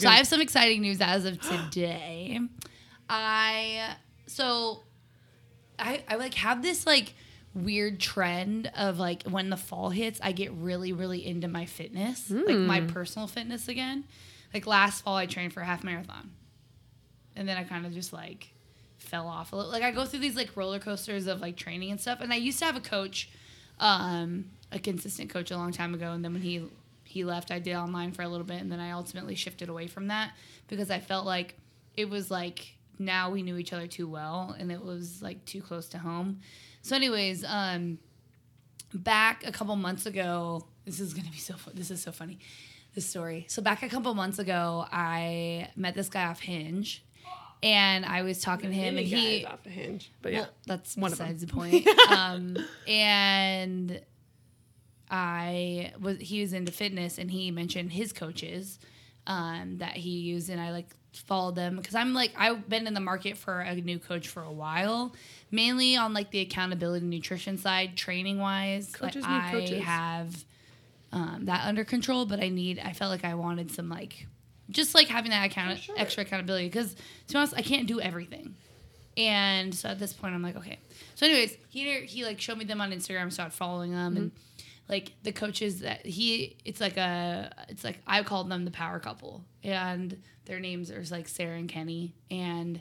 [0.00, 2.38] So I have some exciting news as of today.
[3.08, 3.96] I
[4.26, 4.82] so
[5.78, 7.14] I I like have this like
[7.54, 12.30] weird trend of like when the fall hits, I get really really into my fitness,
[12.30, 14.04] like my personal fitness again.
[14.54, 16.30] Like last fall, I trained for a half marathon,
[17.36, 18.52] and then I kind of just like
[18.98, 19.70] fell off a little.
[19.70, 22.20] Like I go through these like roller coasters of like training and stuff.
[22.20, 23.30] And I used to have a coach,
[23.78, 26.62] um, a consistent coach a long time ago, and then when he
[27.10, 29.86] he left, I did online for a little bit, and then I ultimately shifted away
[29.86, 30.32] from that
[30.68, 31.56] because I felt like
[31.96, 35.60] it was like now we knew each other too well, and it was like too
[35.60, 36.40] close to home.
[36.82, 37.98] So, anyways, um,
[38.94, 41.74] back a couple months ago, this is gonna be so fun.
[41.76, 42.38] This is so funny.
[42.94, 43.46] This story.
[43.48, 47.04] So back a couple months ago, I met this guy off Hinge,
[47.62, 50.10] and I was talking to him, and he off the hinge.
[50.22, 50.40] But yeah.
[50.40, 51.86] well, that's one besides the point.
[52.10, 52.56] um,
[52.88, 54.00] and
[55.10, 58.78] I was he was into fitness, and he mentioned his coaches
[59.26, 62.94] um, that he used, and I like followed them because I'm like I've been in
[62.94, 65.14] the market for a new coach for a while,
[65.50, 68.92] mainly on like the accountability nutrition side, training wise.
[68.92, 69.82] Coaches like, I coaches.
[69.82, 70.44] have
[71.12, 74.26] um, that under control, but I need I felt like I wanted some like
[74.70, 75.96] just like having that account sure.
[75.98, 78.54] extra accountability because to be honest, I can't do everything.
[79.16, 80.78] And so at this point, I'm like, okay.
[81.16, 84.30] So, anyways, he he like showed me them on Instagram, started following them, and
[84.90, 88.98] like the coaches that he, it's like a, it's like I called them the power
[88.98, 92.80] couple, and their names are like Sarah and Kenny, and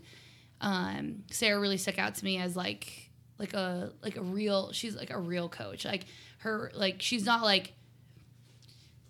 [0.59, 4.95] um, Sarah really stuck out to me as like like a like a real, she's
[4.95, 6.05] like a real coach, like
[6.39, 7.73] her like she's not like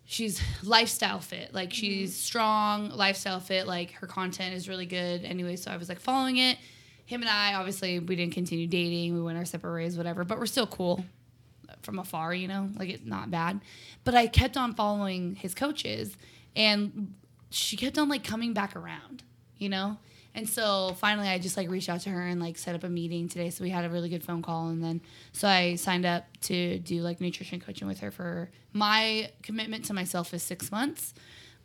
[0.03, 1.53] she's lifestyle fit.
[1.53, 3.66] Like she's strong, lifestyle fit.
[3.66, 5.23] Like her content is really good.
[5.23, 6.58] Anyway, so I was like following it.
[7.05, 9.16] Him and I, obviously, we didn't continue dating.
[9.16, 10.23] We went our separate ways, whatever.
[10.26, 11.04] But we're still cool
[11.82, 13.62] from afar, you know, like it's not bad.
[14.04, 16.17] But I kept on following his coaches,
[16.56, 17.14] and
[17.50, 19.23] she kept on like coming back around,
[19.58, 19.98] you know.
[20.36, 22.90] And so finally, I just like reached out to her and like set up a
[22.90, 23.50] meeting today.
[23.50, 25.02] So we had a really good phone call, and then
[25.32, 29.94] so I signed up to do like nutrition coaching with her for my commitment to
[29.94, 31.14] myself is six months.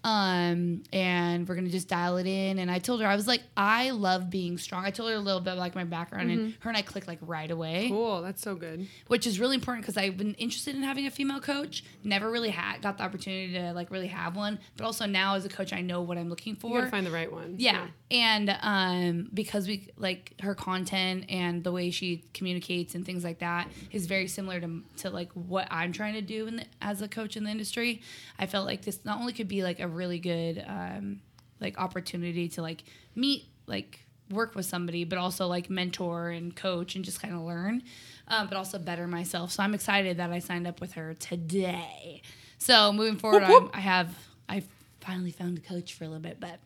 [0.05, 2.59] Um, and we're gonna just dial it in.
[2.59, 4.85] And I told her I was like, I love being strong.
[4.85, 7.19] I told her a little bit like my background, and her and I clicked like
[7.23, 8.23] right away Cool.
[8.23, 8.87] That's so good.
[9.09, 11.83] which is really important because I've been interested in having a female coach.
[12.05, 15.45] Never really had got the opportunity to like really have one, but also now as
[15.45, 16.79] a coach, I know what I'm looking You for.
[16.79, 17.55] gotta find the right one.
[17.59, 17.87] yeah.
[18.11, 23.39] and um, because we like her content and the way she communicates and things like
[23.39, 27.01] that is very similar to to like what I'm trying to do in the, as
[27.01, 28.03] a coach in the industry.
[28.39, 31.21] I felt like this not only could be like a really good um,
[31.61, 32.85] like opportunity to like
[33.15, 34.01] meet like
[34.31, 37.83] work with somebody, but also like mentor and coach and just kind of learn,
[38.29, 39.53] um, but also better myself.
[39.53, 42.23] So I'm excited that I signed up with her today.
[42.59, 43.71] So moving forward, Whoop, whoop.
[43.75, 44.15] I'm, I have
[44.49, 44.63] I
[45.01, 46.59] finally found a coach for a little bit, but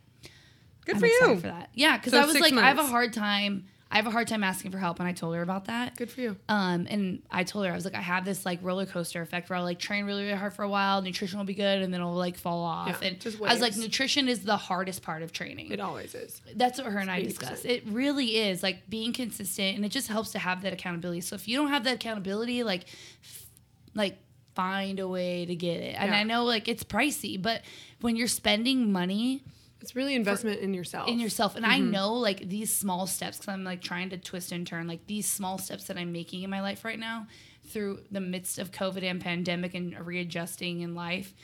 [0.84, 1.36] Good I'm for you.
[1.36, 1.70] for that.
[1.74, 3.66] Yeah, because So I was like, I have a hard time.
[3.90, 5.96] I have a hard time asking for help, and I told her about that.
[5.96, 6.36] Good for you.
[6.48, 9.48] Um, and I told her I was like, I have this like roller coaster effect
[9.48, 11.92] where I'll like train really, really hard for a while, nutrition will be good, and
[11.92, 12.98] then it'll like fall off.
[13.00, 13.16] Yeah, and
[13.46, 15.72] I was like, nutrition is the hardest part of training.
[15.72, 16.42] It always is.
[16.54, 17.24] That's what her and I 80%.
[17.28, 17.64] discussed.
[17.64, 21.22] It really is like being consistent, and it just helps to have that accountability.
[21.22, 22.84] So if you don't have that accountability, like,
[23.24, 23.46] f-
[23.94, 24.18] like
[24.54, 25.94] find a way to get it.
[25.98, 26.18] And Yeah.
[26.18, 27.62] I know like it's pricey, but
[28.02, 29.44] when you're spending money
[29.80, 31.08] It's really investment in yourself.
[31.08, 31.90] in yourself, and I Mm-hmm.
[31.92, 35.26] know like these small steps because I'm like trying to twist and turn like these
[35.26, 37.26] small steps that I'm making in my life right now
[37.66, 41.34] through the midst of COVID and pandemic and readjusting in life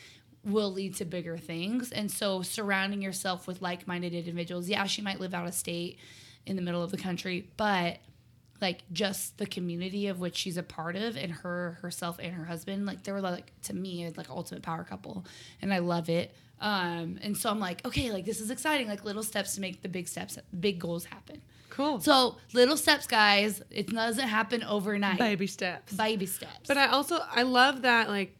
[0.44, 1.92] will lead to bigger things.
[1.92, 4.68] And so surrounding yourself with like-minded individuals.
[4.68, 5.98] Yeah, she might live out of state
[6.46, 7.98] in the middle of the country, but
[8.64, 12.46] like just the community of which she's a part of and her herself and her
[12.46, 15.22] husband like they were like to me like ultimate power couple
[15.60, 19.04] and i love it um and so i'm like okay like this is exciting like
[19.04, 22.00] little steps to make the big steps big goals happen cool.
[22.00, 25.92] so little steps guys it doesn't happen overnight baby steps.
[25.92, 28.34] baby steps But I also I love that like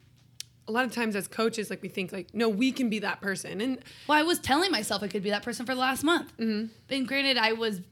[0.66, 3.20] a lot of times as coaches like we think like no we can be that
[3.20, 3.78] person and
[4.08, 6.72] well i was telling myself i could be that person for the last month mm-hmm.
[6.88, 7.82] and granted i was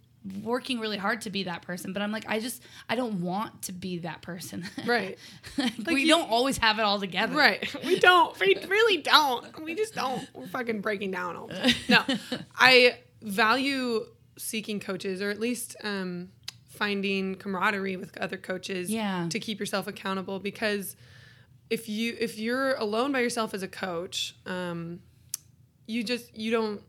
[0.45, 3.61] working really hard to be that person but i'm like i just i don't want
[3.63, 4.65] to be that person.
[4.87, 5.19] Right.
[5.59, 7.35] Like, we you- don't always have it all together.
[7.35, 7.75] Right.
[7.85, 8.39] We don't.
[8.39, 9.63] We really don't.
[9.65, 10.29] We just don't.
[10.35, 11.75] We're fucking breaking down all the time.
[11.89, 12.05] No.
[12.57, 14.07] I value
[14.39, 16.29] seeking coaches or at least um,
[16.69, 19.27] finding camaraderie with other coaches Yeah.
[19.31, 20.97] to keep yourself accountable because
[21.71, 25.01] if you if you're alone by yourself as a coach um,
[25.87, 26.81] you just you don't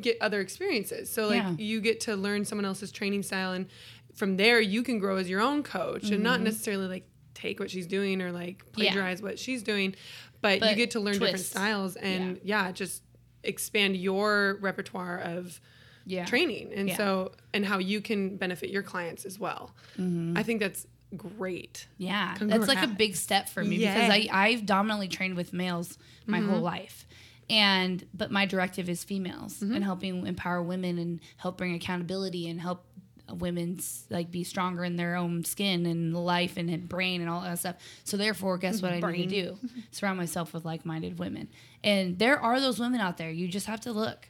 [0.00, 1.54] get other experiences so like Yeah.
[1.58, 3.66] you get to learn someone else's training style and
[4.14, 7.70] from there you can grow as your own coach and not necessarily like take what
[7.70, 8.80] she's doing or like Mm-hmm.
[8.82, 8.90] Yeah.
[8.92, 9.94] plagiarize what she's doing
[10.40, 13.02] but, you get to learn different styles and yeah, just
[13.42, 15.58] expand your repertoire of
[16.06, 16.26] Yeah.
[16.26, 16.96] training and Yeah.
[16.98, 19.74] so and how you can benefit your clients as well.
[19.98, 20.36] Mm-hmm.
[20.36, 20.86] I think that's
[21.16, 21.86] great.
[21.96, 23.94] Yeah, that's like a big step for me Yeah.
[23.94, 27.06] because I I've dominantly trained with males my whole life,
[27.50, 32.60] and but my directive is females and helping empower women and help bring accountability and
[32.60, 32.84] help
[33.32, 37.58] women's like be stronger in their own skin and life and brain and all that
[37.58, 37.76] stuff.
[38.04, 39.58] So therefore, guess what I need to do?
[39.90, 41.48] Surround myself with like-minded women,
[41.82, 43.30] and there are those women out there.
[43.30, 44.28] You just have to look.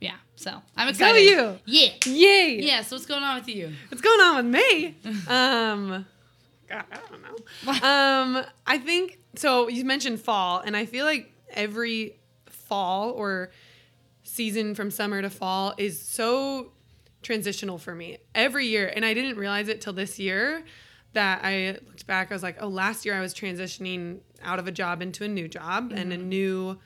[0.00, 1.22] Yeah, so I'm excited.
[1.22, 1.58] you.
[1.66, 1.90] Yeah.
[2.06, 2.60] Yay!
[2.62, 3.72] Yeah, so what's going on with you?
[3.88, 4.96] What's going on with me?
[5.28, 6.06] Um,
[6.68, 8.38] God, I don't know.
[8.40, 9.68] Um, I think so.
[9.68, 12.17] You mentioned fall, and I feel like every
[12.68, 13.50] fall or
[14.22, 16.72] season from summer to fall is so
[17.22, 20.62] transitional for me every year, and I didn't realize it till this year
[21.14, 22.30] that I looked back.
[22.30, 25.28] I was like, oh, last year I was transitioning out of a job into a
[25.28, 26.28] new job and a mm-hmm.
[26.28, 26.78] new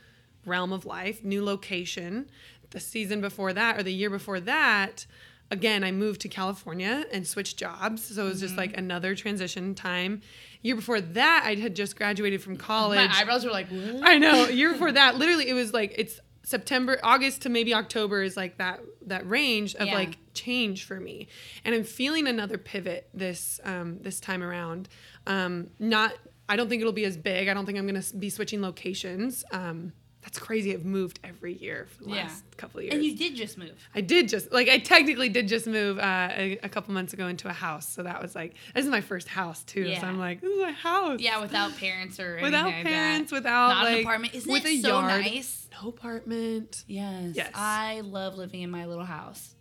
[0.46, 2.30] realm of life, new location.
[2.70, 5.06] The season before that, or the year before that,
[5.50, 8.04] again, I moved to California and switched jobs.
[8.04, 8.60] So it was just mm-hmm.
[8.60, 10.22] like another transition time.
[10.62, 12.98] Year before that, I had just graduated from college.
[12.98, 14.08] My eyebrows were like, what?
[14.08, 14.46] I know.
[14.48, 18.58] Year before that, literally, it was like it's September, August to maybe October is like
[18.58, 19.94] that that range of Yeah.
[19.94, 21.28] like change for me,
[21.64, 24.88] and I'm feeling another pivot this um, this time around.
[25.26, 26.12] Um, not,
[26.48, 27.48] I don't think it'll be as big.
[27.48, 29.44] I don't think I'm gonna be switching locations.
[29.52, 30.72] Um, that's crazy.
[30.72, 32.16] I've moved every year for the Yeah.
[32.22, 32.94] last couple of years.
[32.94, 33.72] And you did just move.
[33.94, 37.26] I did just like I technically did just move uh, a, a couple months ago
[37.26, 39.82] into a house, so that was like this is my first house too.
[39.82, 40.00] Yeah.
[40.00, 41.20] So I'm like, this is my house.
[41.20, 42.90] Yeah, without parents or without anything like that.
[42.90, 44.34] parents, without Not an like apartment.
[44.34, 45.22] Isn't with it a so yard.
[45.22, 45.68] nice?
[45.82, 46.84] No apartment.
[46.86, 47.32] Yes.
[47.34, 47.50] Yes.
[47.54, 49.54] I love living in my little house.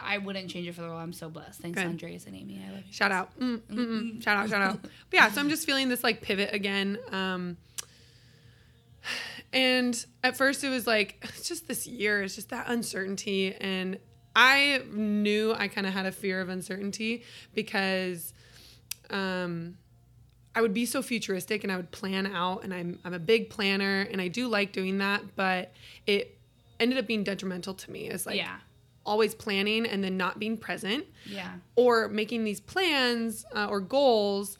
[0.00, 1.00] I wouldn't change it for the world.
[1.00, 1.60] I'm so blessed.
[1.60, 1.86] Thanks, Good.
[1.88, 2.62] Andreas and Amy.
[2.64, 2.92] I love you.
[2.92, 3.36] Shout out.
[3.40, 4.22] Mm, mm, mm.
[4.22, 4.78] Shout out, shout out.
[4.82, 6.98] But yeah, so I'm just feeling this like pivot again.
[7.10, 7.56] Um,
[9.52, 13.54] and at first it was like, it's just this year, it's just that uncertainty.
[13.54, 13.98] And
[14.36, 17.24] I knew I kind of had a fear of uncertainty
[17.54, 18.32] because
[19.10, 19.76] um,
[20.54, 23.50] I would be so futuristic and I would plan out and I'm, I'm a big
[23.50, 25.72] planner and I do like doing that, but
[26.06, 26.38] it
[26.78, 28.56] ended up being detrimental to me as like yeah.
[29.04, 31.54] always planning and then not being present Yeah.
[31.74, 34.58] or making these plans uh, or goals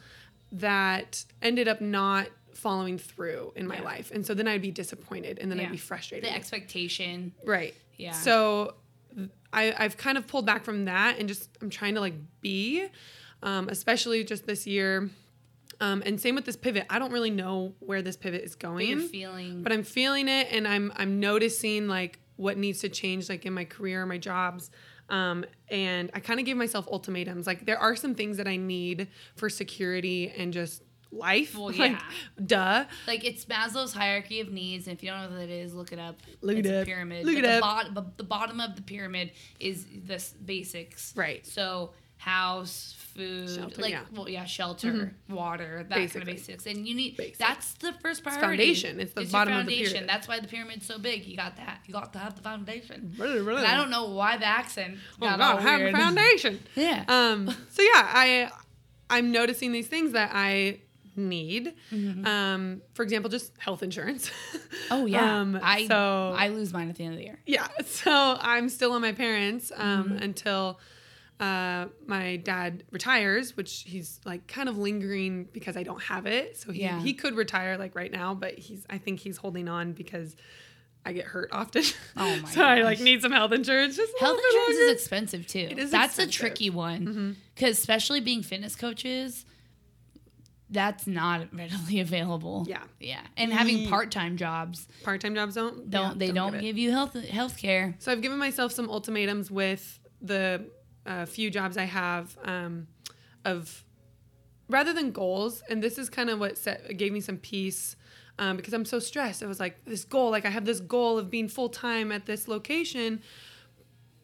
[0.50, 3.82] that ended up not following through in my Yeah.
[3.82, 4.10] life.
[4.12, 5.66] And so then I'd be disappointed and then Yeah.
[5.66, 6.28] I'd be frustrated.
[6.28, 7.32] The expectation.
[7.44, 7.74] right.
[7.96, 8.12] Yeah.
[8.12, 8.74] So
[9.52, 12.86] I, I've kind of pulled back from that and just I'm trying to like be,
[13.42, 15.08] um, especially just this year.
[15.80, 16.84] Um, and same with this pivot.
[16.90, 19.62] I don't really know where this pivot is But going feeling.
[19.62, 23.52] but I'm feeling it and I'm I'm noticing like what needs to change like in
[23.52, 24.70] my career, my jobs.
[25.08, 27.46] Um, and I kind of gave myself ultimatums.
[27.46, 31.56] Like there are some things that I need for security and just life.
[31.56, 32.00] Well, like yeah.
[32.44, 32.84] duh.
[33.06, 35.92] like it's Maslow's hierarchy of needs, and if you don't know what that is, look
[35.92, 36.16] it up.
[36.40, 36.86] Look it's it a up.
[36.86, 37.26] pyramid.
[37.26, 37.94] Look but it the, up.
[37.94, 41.12] but the bottom of the pyramid is the basics.
[41.16, 41.46] Right.
[41.46, 44.00] So house, food, Shelter, like yeah.
[44.00, 44.16] Mm-hmm.
[44.16, 47.38] well, yeah, shelter, water, that kind of basics, and you need Basic.
[47.38, 48.44] that's the first priority.
[48.44, 49.00] foundation.
[49.00, 49.92] It's the your bottom of the foundation.
[49.92, 50.10] pyramid.
[50.10, 51.24] That's why the pyramid's so big.
[51.26, 51.80] You got that.
[51.86, 53.14] You got to have the foundation.
[53.16, 53.58] Really, really.
[53.58, 54.98] And I don't know why the accent.
[55.22, 56.60] Oh got God, all have a foundation.
[56.74, 57.04] Yeah.
[57.08, 57.48] Um.
[57.70, 58.50] So yeah, I
[59.10, 60.80] I'm noticing these things that I
[61.18, 61.74] need.
[61.92, 62.82] Um.
[62.94, 64.30] For example, just health insurance.
[64.90, 65.40] Oh yeah.
[65.40, 65.58] Um.
[65.62, 67.38] I so I lose mine at the end of the year.
[67.44, 68.10] Yeah, so
[68.40, 70.22] I'm still on my parents um, Mm-hmm.
[70.22, 70.80] until
[71.40, 76.56] uh, my dad retires, which he's like kind of lingering because I don't have it.
[76.56, 77.00] So he, Yeah.
[77.00, 80.34] he could retire like right now, but he's I think he's holding on because
[81.04, 81.82] I get hurt often.
[82.16, 83.94] Oh my so I like need some health insurance.
[83.96, 85.68] Just Health insurance is expensive too.
[85.70, 86.30] It is That's a expensive.
[86.34, 86.40] Mm-hmm.
[86.46, 89.44] tricky one because especially being fitness coaches,
[90.70, 92.66] that's not readily available.
[92.68, 92.82] Yeah.
[93.00, 96.60] yeah, and having part time jobs part time jobs don't don't yeah, they don't, give
[96.60, 96.62] it.
[96.62, 97.94] give you health health care.
[97.98, 100.66] So I've given myself some ultimatums with the
[101.06, 102.86] uh, few jobs I have um,
[103.44, 103.84] of
[104.68, 107.96] rather than goals, and this is kind of what set, gave me some peace
[108.38, 109.42] um, because I'm so stressed.
[109.42, 112.26] It was like this goal, like I have this goal of being full time at
[112.26, 113.22] this location,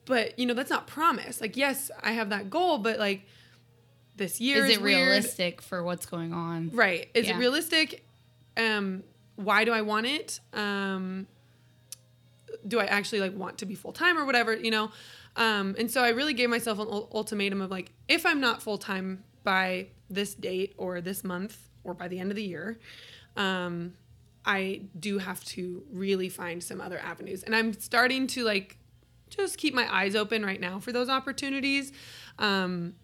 [0.04, 1.40] but you know that's not promised.
[1.40, 3.26] Like yes, I have that goal, but like
[4.16, 5.08] this year Is is, it weird.
[5.08, 6.70] realistic for what's going on?
[6.72, 7.08] Right.
[7.14, 7.36] Is Yeah.
[7.36, 8.04] it realistic?
[8.56, 9.02] Um,
[9.36, 10.40] why do I want it?
[10.52, 11.26] Um,
[12.66, 14.90] do I actually like want to be full time or whatever, you know?
[15.36, 18.62] Um, and so I really gave myself an ul- ultimatum of like, if I'm not
[18.62, 22.78] full time by this date or this month or by the end of the year,
[23.36, 23.94] um,
[24.46, 27.42] I do have to really find some other avenues.
[27.42, 28.78] And I'm starting to like
[29.30, 31.92] just keep my eyes open right now for those opportunities.
[32.38, 32.94] Um,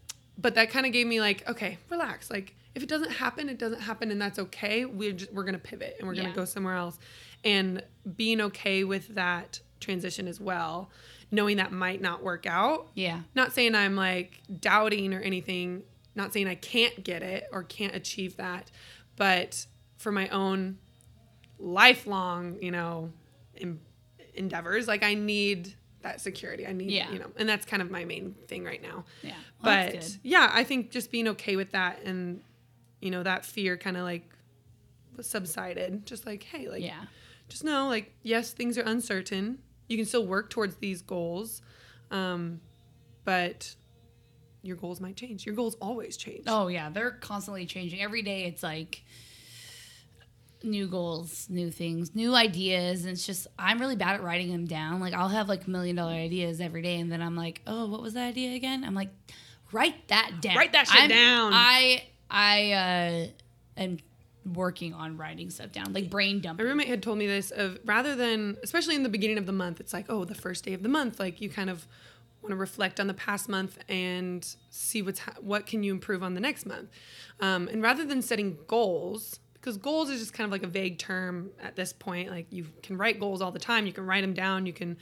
[0.40, 2.30] but that kind of gave me like, okay, relax.
[2.30, 4.85] Like if it doesn't happen, it doesn't happen, and that's okay.
[4.85, 6.35] We're just, we're gonna pivot and we're gonna Yeah.
[6.35, 6.99] go somewhere else.
[7.44, 7.82] And
[8.16, 10.90] being okay with that transition as well,
[11.30, 12.88] knowing that might not work out.
[12.94, 13.20] Yeah.
[13.35, 15.82] Not saying I'm like doubting or anything,
[16.14, 18.70] not saying I can't get it or can't achieve that,
[19.16, 19.66] but
[19.97, 20.78] for my own
[21.59, 23.12] lifelong, you know,
[23.61, 23.80] em-
[24.35, 26.66] endeavors, like I need that security.
[26.66, 27.11] I need, Yeah.
[27.12, 29.04] you know, and that's kind of my main thing right now.
[29.23, 29.35] Yeah.
[29.62, 32.42] Well, but yeah, I think just being okay with that and,
[33.00, 34.28] you know, that fear kind of like
[35.21, 36.07] subsided.
[36.07, 37.04] Just like, hey, like, Yeah.
[37.49, 39.59] just know, like, yes, things are uncertain.
[39.88, 41.62] You can still work towards these goals,
[42.11, 42.61] um,
[43.25, 43.75] but
[44.62, 45.45] your goals might change.
[45.47, 46.45] Your goals always change.
[46.47, 48.00] Oh yeah, they're constantly changing.
[48.00, 49.02] Every day it's like
[50.62, 54.67] new goals, new things, new ideas, and it's just I'm really bad at writing them
[54.67, 55.00] down.
[55.00, 58.02] Like I'll have like million dollar ideas every day, and then I'm like, oh, what
[58.02, 58.85] was that idea again?
[58.85, 59.09] I'm like,
[59.73, 60.57] write that down.
[60.57, 61.52] Write that shit I'm- down.
[61.55, 63.99] I I uh, am
[64.55, 66.64] working on writing stuff down, like brain dumping.
[66.64, 69.52] My roommate had told me this of rather than, especially in the beginning of the
[69.52, 71.87] month, it's like, oh, the first day of the month, like you kind of
[72.43, 76.23] want to reflect on the past month and see what's ha- what can you improve
[76.23, 76.88] on the next month,
[77.40, 80.99] um, and rather than setting goals, because goals is just kind of like a vague
[80.99, 82.31] term at this point.
[82.31, 84.97] Like you can write goals all the time, you can write them down, you can,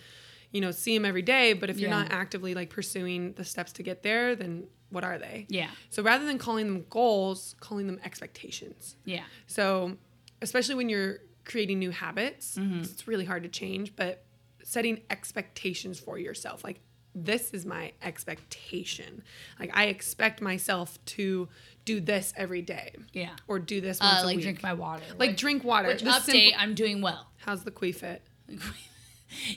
[0.51, 1.53] you know, see them every day.
[1.53, 2.03] But if you're Yeah.
[2.03, 5.47] not actively like pursuing the steps to get there, then what are they?
[5.51, 8.97] Yeah, So rather than calling them goals, calling them expectations.
[9.05, 9.97] yeah, So,
[10.41, 12.81] especially when you're creating new habits, Mm-hmm.
[12.81, 14.25] it's really hard to change, but
[14.65, 16.65] setting expectations for yourself.
[16.65, 16.81] Like,
[17.15, 19.23] this is my expectation.
[19.59, 21.49] Like, I expect myself to
[21.85, 23.31] do this every day yeah.
[23.49, 24.45] or do this once Uh, a like week.
[24.45, 25.03] drink my water.
[25.19, 25.89] like, drink water.
[25.89, 26.23] which update?
[26.23, 27.31] simple- I'm doing well.
[27.39, 28.23] how's the quee fit?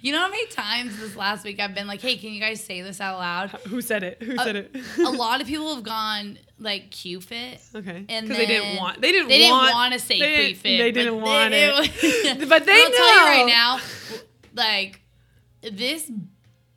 [0.01, 2.61] You know how many times this last week I've been like, "Hey, can you guys
[2.61, 4.21] say this out loud?" Who said it?
[4.21, 4.75] Who said it?
[4.99, 7.61] a lot of people have gone like Q fit.
[7.73, 8.03] Okay.
[8.09, 8.99] And Because they didn't want.
[8.99, 9.29] They didn't.
[9.29, 10.77] They didn't want, to say they fit.
[10.77, 12.49] They didn't want they- it.
[12.49, 12.97] but they I'll know.
[12.97, 13.79] tell you right now,
[14.55, 14.99] like
[15.61, 16.11] this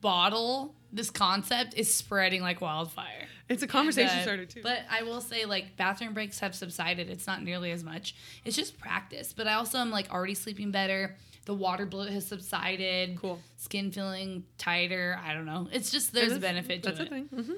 [0.05, 3.27] bottle, this concept is spreading like wildfire.
[3.49, 4.61] It's a conversation uh, starter too.
[4.63, 7.09] But I will say, like, bathroom breaks have subsided.
[7.09, 8.15] It's not nearly as much.
[8.45, 9.33] It's just practice.
[9.33, 11.17] But I also am like already sleeping better.
[11.47, 13.17] The water bloat has subsided.
[13.17, 13.41] Cool.
[13.57, 15.19] Skin feeling tighter.
[15.25, 15.69] I don't know.
[15.73, 17.07] It's just there's a benefit to That's it.
[17.07, 17.29] a thing.
[17.35, 17.53] Mm-hmm.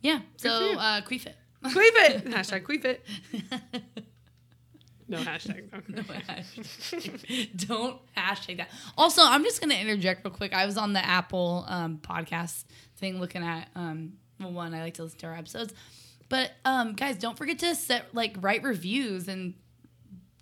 [0.00, 0.18] Yeah.
[0.38, 1.36] for So uh, queef it.
[1.64, 2.24] Queef it.
[2.26, 3.04] Hashtag queef it.
[5.16, 5.88] No hashtag.
[5.88, 7.66] No hashtag.
[7.66, 8.70] Don't hashtag that.
[8.96, 10.52] Also, I'm just gonna interject real quick.
[10.54, 12.64] I was on the Apple um, podcast
[12.98, 14.72] thing looking at um, well, one.
[14.74, 15.74] I like to listen to our episodes,
[16.28, 19.54] but um, guys, don't forget to set like write reviews and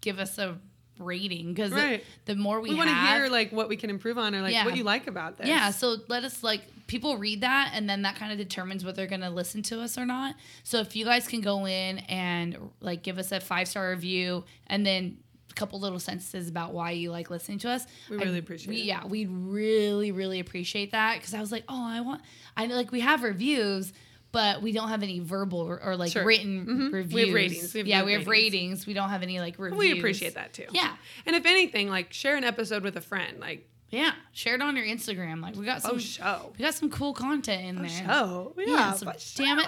[0.00, 0.58] give us a
[0.98, 2.04] rating because Right.
[2.24, 4.42] the, the more we, we want to hear like what we can improve on or
[4.42, 4.64] like Yeah.
[4.64, 5.46] what you like about this.
[5.46, 8.96] yeah, so let us like people read that and then that kind of determines whether
[8.96, 10.34] they're going to listen to us or not.
[10.64, 14.84] So if you guys can go in and like give us a five-star review and
[14.84, 15.18] then
[15.50, 17.86] a couple little sentences about why you like listening to us.
[18.10, 18.84] We really appreciate we, it.
[18.86, 22.22] Yeah, we'd really really appreciate that cuz I was like, "Oh, I want
[22.56, 23.92] I like we have reviews
[24.30, 26.24] but we don't have any verbal or, or like Sure.
[26.24, 26.92] written Mhm.
[26.92, 27.14] reviews.
[27.14, 27.74] We have ratings.
[27.74, 28.52] We have yeah, we have ratings.
[28.54, 28.86] ratings.
[28.86, 29.78] We don't have any like reviews.
[29.78, 30.66] We appreciate that too.
[30.70, 30.94] Yeah.
[31.26, 33.40] And if anything, like share an episode with a friend.
[33.40, 35.40] Like Yeah, share it on your Instagram.
[35.40, 36.52] Like we got some oh show.
[36.58, 37.90] we got some cool content in Oh there.
[37.90, 38.52] show.
[38.58, 38.64] Yeah.
[38.66, 39.66] Yeah, so damn it.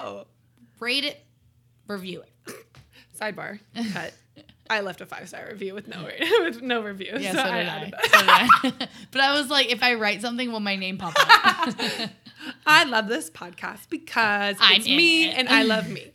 [0.79, 1.25] Rate it,
[1.87, 2.55] review it.
[3.21, 3.61] Sidebar.
[3.93, 4.13] Cut.
[4.69, 6.05] I left a five star review with no
[6.43, 7.13] with no review.
[7.19, 7.59] Yeah, so so, did I.
[7.63, 8.89] added So did I.
[9.11, 12.11] but I was like, if I write something, will my name pop up?
[12.67, 15.35] I love this podcast because I'm it's me it.
[15.39, 16.13] and I love me.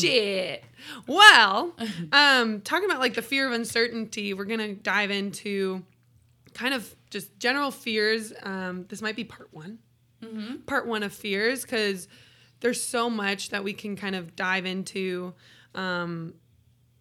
[0.00, 0.64] Shit.
[1.06, 1.74] Well,
[2.12, 5.82] um, talking about like the fear of uncertainty, we're gonna dive into
[6.54, 8.32] kind of just general fears.
[8.42, 9.78] Um, this might be part one,
[10.66, 12.08] part one of fears, because
[12.60, 15.34] there's so much that we can kind of dive into.
[15.74, 16.34] Um,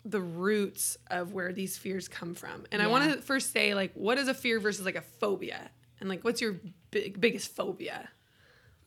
[0.06, 2.66] the roots of where these fears come from.
[2.74, 5.70] And I want to first say like what is a fear versus like a phobia?
[6.02, 6.60] And like what's your
[6.92, 8.10] big, biggest phobia?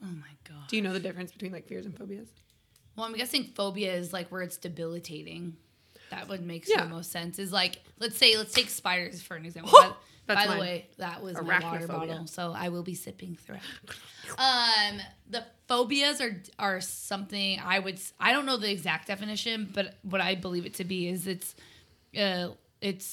[0.02, 0.68] oh my god.
[0.68, 2.28] Do you know the difference between like fears and phobias?
[2.96, 5.56] Well, I'm guessing phobia is like where it's debilitating.
[6.10, 6.84] That would make Yeah.
[6.84, 7.38] the most sense.
[7.38, 9.72] Is like, let's say, let's take spiders for an example.
[9.74, 13.36] Oh, by by the way, that was my water bottle, so I will be sipping
[13.36, 13.60] throughout.
[14.38, 15.00] Um,
[15.30, 20.20] the phobias are are something I would I don't know the exact definition, but what
[20.20, 21.54] I believe it to be is it's
[22.18, 22.48] uh
[22.80, 23.04] it's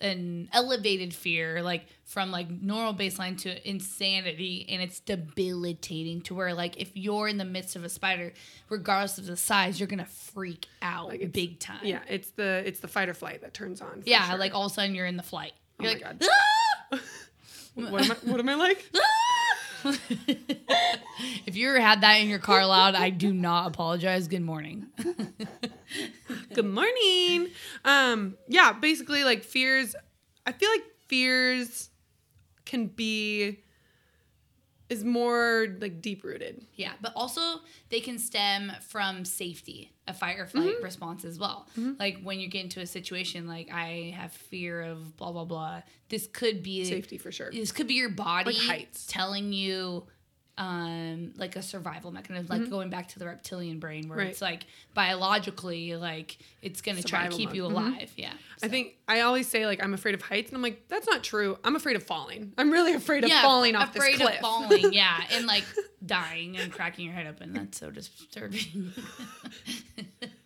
[0.00, 6.54] an elevated fear like from like normal baseline to insanity and it's debilitating to where
[6.54, 8.32] like if you're in the midst of a spider
[8.68, 12.78] regardless of the size you're gonna freak out Like, big time Yeah, it's the it's
[12.80, 14.02] the fight or flight that turns on.
[14.06, 14.38] yeah sure.
[14.38, 16.28] like all of a sudden you're in the flight Oh you're my like God.
[16.92, 16.98] "Ah!"
[17.74, 18.88] what am I what am I like?
[21.46, 24.86] if you ever had that in your car loud i do not apologize good morning
[26.52, 27.48] Good morning.
[27.84, 29.94] Um, yeah, basically like fears.
[30.46, 31.90] I feel like fears
[32.64, 33.60] can be
[34.88, 36.64] is more like deep rooted.
[36.74, 37.40] Yeah, but also
[37.90, 40.84] they can stem from safety, a fight or flight Mm-hmm.
[40.84, 41.68] response as well.
[41.98, 45.82] Like when you get into a situation like I have fear of blah blah blah.
[46.08, 47.50] This could be Safety for sure.
[47.50, 49.06] This could be your body Like heights.
[49.06, 50.04] telling you
[50.58, 54.24] um like a survival mechanism like going back to the reptilian brain where Mm-hmm.
[54.24, 54.30] Right.
[54.30, 57.56] it's like biologically like it's going to try to keep mode.
[57.56, 57.70] you Mhm.
[57.72, 60.88] alive yeah I think I always say like I'm afraid of heights, and I'm like
[60.88, 61.56] that's not true.
[61.62, 62.52] I'm afraid of falling.
[62.58, 64.34] I'm really afraid of yeah, falling off afraid this cliff.
[64.34, 65.62] of falling, yeah, and like
[66.04, 67.52] dying and cracking your head open.
[67.52, 68.92] That's so disturbing.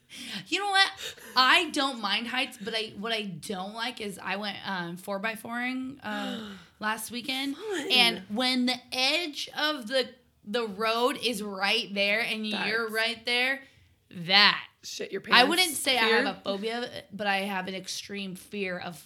[0.49, 0.91] you know what?
[1.37, 5.19] I don't mind heights, but I what I don't like is I went um, four
[5.19, 6.41] by fouring uh,
[6.81, 7.89] last weekend, Fun.
[7.91, 10.09] and when the edge of the
[10.45, 13.61] the road is right there and you're right there,
[14.11, 15.39] that Shit your pants.
[15.41, 19.01] I wouldn't say I have a phobia, but I have an extreme fear of.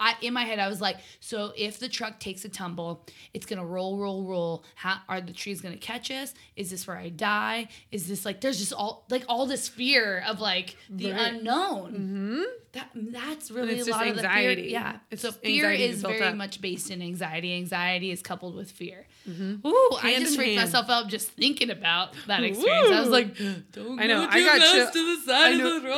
[0.00, 3.04] I, in my head, I was like, so if the truck takes a tumble,
[3.34, 4.64] it's gonna roll, roll, roll.
[4.74, 6.32] How are the trees gonna catch us?
[6.56, 7.68] Is this where I die?
[7.92, 11.34] Is this like there's just all like all this fear of like the Right.
[11.34, 11.92] unknown.
[11.92, 12.44] Mhm.
[12.72, 14.10] That that's really a lot anxiety.
[14.10, 14.70] of the fear.
[14.70, 16.36] Yeah, It's so fear is very up.
[16.36, 17.54] much based in anxiety.
[17.54, 19.06] Anxiety is coupled with fear.
[19.26, 20.06] Ooh, I Mm-hmm.
[20.06, 20.66] Hand just freaked hand.
[20.70, 22.90] myself out just thinking about that experience.
[22.90, 23.36] I was like,
[23.72, 25.88] don't I know, go I got close chill- to the I side of the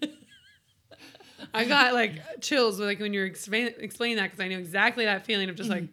[0.00, 0.14] road.
[1.54, 5.04] I got like chills like when you were explain, explaining that because I know exactly
[5.04, 5.84] that feeling of just like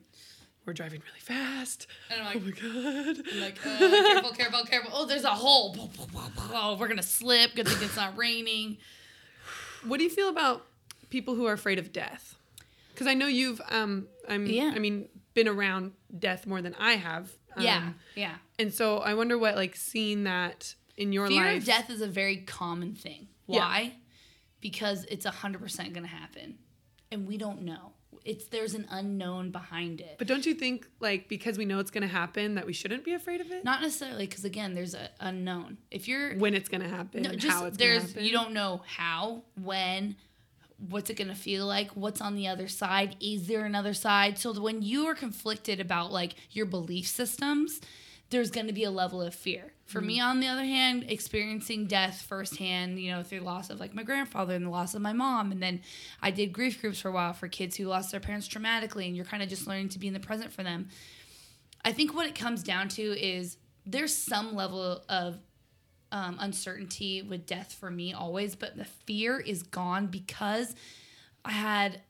[0.65, 1.87] we're driving really fast.
[2.09, 3.25] And I'm Oh like, my god.
[3.33, 4.91] I'm like uh, careful, careful, careful.
[4.93, 5.89] Oh, there's a hole.
[6.51, 7.55] Oh, we're gonna slip.
[7.55, 8.77] Good thing it's not raining.
[9.85, 10.65] What do you feel about
[11.09, 12.35] people who are afraid of death?
[12.93, 14.71] Because I know you've um I'm Yeah.
[14.75, 17.31] I mean been around death more than I have.
[17.55, 18.35] Um, yeah, yeah.
[18.59, 21.57] And so I wonder what like seeing that in your Fear life.
[21.59, 23.27] of death is a very common thing.
[23.47, 23.59] Yeah.
[23.59, 23.93] Why?
[24.61, 26.57] Because it's hundred percent gonna happen,
[27.11, 27.91] and we don't know.
[28.23, 30.15] It's there's an unknown behind it.
[30.17, 33.13] But don't you think like because we know it's gonna happen that we shouldn't be
[33.13, 33.63] afraid of it?
[33.63, 35.77] Not necessarily because again, there's an unknown.
[35.91, 38.23] If you're when it's gonna happen no, just how it's gonna there's happen.
[38.25, 40.15] you don't know how, when,
[40.89, 44.39] what's it gonna feel like, what's on the other side, is there another side?
[44.39, 47.79] So when you are conflicted about like your belief systems,
[48.31, 49.73] there's gonna be a level of fear.
[49.85, 50.27] For me, Mm-hmm.
[50.27, 54.55] on the other hand, experiencing death firsthand, you know, through loss of like my grandfather
[54.55, 55.81] and the loss of my mom, and then
[56.21, 59.15] I did grief groups for a while for kids who lost their parents traumatically, and
[59.15, 60.89] you're kind of just learning to be in the present for them.
[61.83, 65.37] I think what it comes down to is there's some level of
[66.11, 70.75] um, uncertainty with death for me always, but the fear is gone because
[71.43, 72.01] I had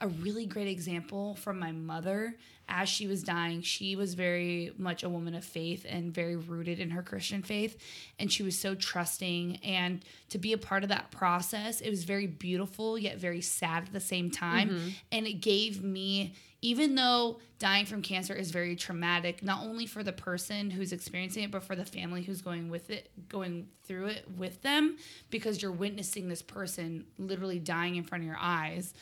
[0.00, 2.36] a really great example from my mother
[2.68, 3.62] as she was dying.
[3.62, 7.78] She was very much a woman of faith and very rooted in her Christian faith.
[8.18, 9.56] And she was so trusting.
[9.56, 13.84] And to be a part of that process, it was very beautiful, yet very sad
[13.84, 14.70] at the same time.
[14.70, 14.88] Mm-hmm.
[15.12, 20.02] And it gave me, even though dying from cancer is very traumatic, not only for
[20.02, 24.06] the person who's experiencing it, but for the family who's going with it, going through
[24.06, 24.96] it with them,
[25.30, 28.94] because you're witnessing this person literally dying in front of your eyes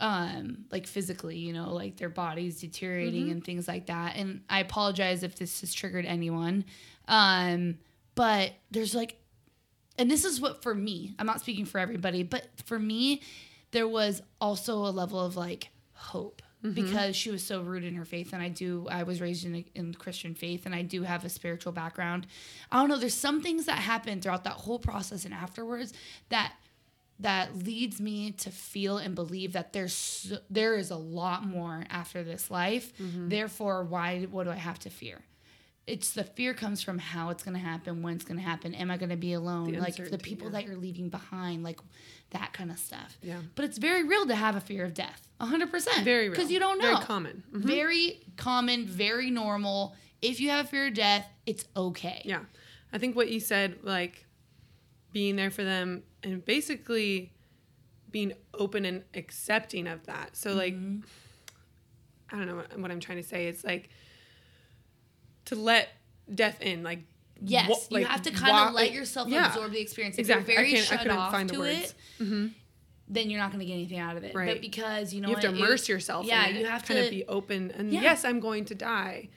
[0.00, 4.16] um like physically you know like their bodies deteriorating and things like that.
[4.16, 6.64] And i apologize if this has triggered anyone.
[7.08, 7.78] Um
[8.14, 9.16] but there's like
[9.98, 13.20] and this is what for me i'm not speaking for everybody but for me
[13.72, 16.42] there was also a level of like hope
[16.74, 18.32] because she was so rooted in her faith.
[18.32, 21.24] And i do i was raised in, a, in christian faith and i do have
[21.24, 22.26] a spiritual background.
[22.72, 25.92] I don't know there's some things that happen throughout that whole process and afterwards
[26.30, 26.52] that
[27.20, 32.22] that leads me to feel and believe that there's there is a lot more after
[32.22, 32.96] this life.
[32.98, 33.28] Mm-hmm.
[33.28, 35.22] Therefore, why what do I have to fear?
[35.86, 38.74] It's the fear comes from how it's going to happen, when it's going to happen,
[38.74, 40.52] am I going to be alone, The like the people yeah.
[40.52, 41.80] that you're leaving behind, like
[42.30, 43.16] that kind of stuff.
[43.22, 43.38] Yeah.
[43.54, 45.26] But it's very real to have a fear of death.
[45.40, 46.04] 100%.
[46.04, 46.32] Very real.
[46.32, 46.92] Because you don't know.
[46.92, 47.42] Very common.
[47.54, 47.62] Mhm.
[47.62, 49.96] Very common, very normal.
[50.20, 52.20] If you have a fear of death, it's okay.
[52.22, 52.40] Yeah.
[52.92, 54.26] I think what you said, like
[55.12, 57.32] being there for them and basically
[58.10, 60.36] being open and accepting of that.
[60.36, 61.00] So, like, Mm-hmm.
[62.30, 63.46] I don't know what, what I'm trying to say.
[63.46, 63.88] It's like
[65.46, 65.88] to let
[66.34, 67.00] death in, like,
[67.40, 69.46] Yes, wa- you like, have to kind wa- of let yourself yeah.
[69.48, 70.16] absorb the experience.
[70.16, 70.52] If Exactly.
[70.54, 73.74] you're very I shut couldn't off find to it, then you're not going to get
[73.74, 74.34] anything out of it.
[74.34, 74.48] Right.
[74.48, 76.26] But because you know You have to what, it- immerse yourself.
[76.26, 77.70] Yeah, in it, you have kind to of be open.
[77.70, 78.00] And Yeah.
[78.02, 79.28] yes, I'm going to die.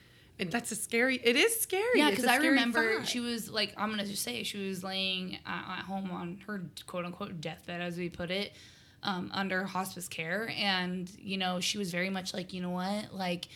[0.42, 1.20] And that's a scary.
[1.22, 1.84] It is scary.
[1.98, 3.08] Yeah, because I remember thought.
[3.08, 6.62] she was like, I'm gonna just say she was laying at, at home on her
[6.86, 8.52] quote unquote deathbed, as we put it,
[9.02, 13.14] um, under hospice care, and you know she was very much like, you know what,
[13.14, 13.48] like.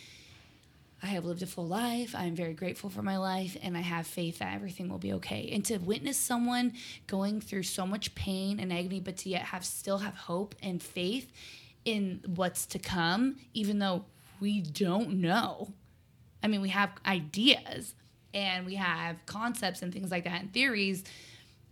[1.03, 2.15] I have lived a full life.
[2.15, 5.47] I'm very grateful for my life, and I have faith that everything will be okay.
[5.53, 6.73] And to witness someone
[7.05, 10.81] going through so much pain and agony, but to yet have still have hope and
[10.81, 11.31] faith,
[11.87, 14.03] in what's to come, even though
[14.39, 15.73] we don't know.
[16.47, 17.93] I mean, we have ideas
[18.33, 21.03] and we have concepts and things like that and theories.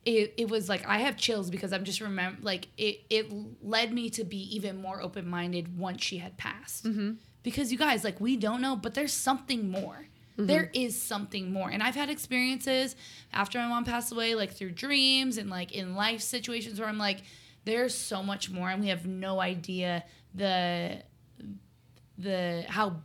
[0.04, 3.32] It, it was like I have chills because I'm just remember like it it
[3.64, 6.84] led me to be even more open minded once she had passed.
[6.84, 7.14] Mm-hmm.
[7.42, 10.08] Because you guys like we don't know, but there's something more.
[10.34, 10.48] Mm-hmm.
[10.48, 11.70] There is something more.
[11.70, 12.98] And I've had experiences
[13.32, 16.98] after my mom passed away, like through dreams and like in life situations where I'm
[16.98, 17.22] like,
[17.64, 21.02] there's so much more, and we have no idea the
[22.18, 22.98] the how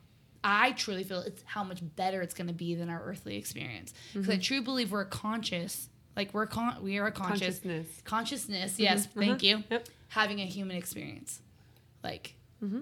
[0.42, 3.92] I truly feel it's how much better it's going to be than our earthly experience.
[4.12, 4.40] Because I mm-hmm.
[4.40, 8.02] truly believe we're conscious, like we're con- we are a conscious Consciousness.
[8.04, 8.72] consciousness.
[8.72, 8.82] Mm-hmm.
[8.82, 9.38] Yes, thank uh-huh.
[9.42, 9.64] you.
[9.70, 9.88] Yep.
[10.08, 11.40] Having a human experience,
[12.02, 12.80] like, mm-hmm.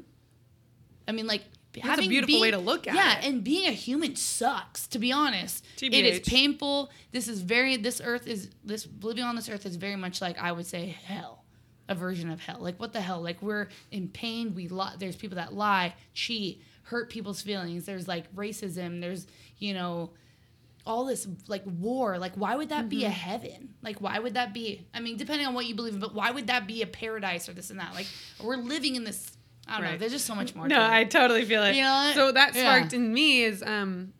[1.06, 1.42] I mean, like
[1.84, 3.22] that's a beautiful being- way to look at yeah, it.
[3.22, 4.86] Yeah, and being a human sucks.
[4.88, 6.90] To be honest, it is painful.
[7.12, 7.76] This is very.
[7.76, 10.96] This earth is this living on this earth is very much like I would say
[11.04, 11.44] hell,
[11.88, 12.58] a version of hell.
[12.60, 13.20] Like what the hell?
[13.20, 14.54] Like we're in pain.
[14.54, 14.94] We lie.
[14.98, 17.84] There's people that lie, cheat, hurt people's feelings.
[17.86, 19.00] There's like racism.
[19.00, 19.26] There's
[19.58, 20.10] you know
[20.86, 23.06] all this like war like why would that be Mm-hmm.
[23.06, 26.00] a heaven like why would that be i mean depending on what you believe in
[26.00, 28.06] but why would that be a paradise or this and that like
[28.42, 30.88] we're living in this i don't know there's just so much more No, to it.
[30.90, 31.74] I totally feel it.
[31.74, 32.12] You know?
[32.14, 32.62] So that Yeah.
[32.62, 34.14] sparked in me is um,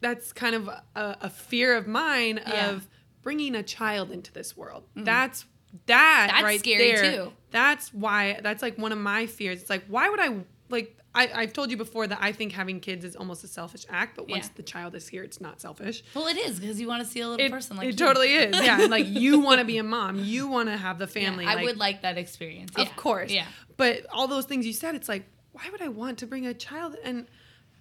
[0.00, 2.70] that's kind of a, a fear of mine Yeah.
[2.72, 2.88] of
[3.22, 4.82] bringing a child into this world.
[4.94, 5.46] That's
[5.86, 7.12] that That's right scary, there.
[7.12, 7.32] too.
[7.52, 8.38] That's why.
[8.42, 9.62] That's like one of my fears.
[9.62, 10.40] It's like why would I
[10.72, 10.96] like.
[11.14, 14.16] I, I've told you before that I think having kids is almost a selfish act,
[14.16, 14.52] but once Yeah.
[14.54, 16.02] the child is here, it's not selfish.
[16.14, 18.06] well it is because you want to see a little It, person like it you.
[18.06, 18.56] totally is.
[18.64, 18.80] Yeah.
[18.80, 21.44] And like you want to be a mom, you want to have the Yeah, family.
[21.44, 22.94] i like, would like that experience of Yeah.
[22.94, 23.30] course.
[23.30, 23.44] yeah
[23.76, 26.54] But all those things you said, it's like, why would I want to bring a
[26.54, 26.96] child?
[27.04, 27.26] And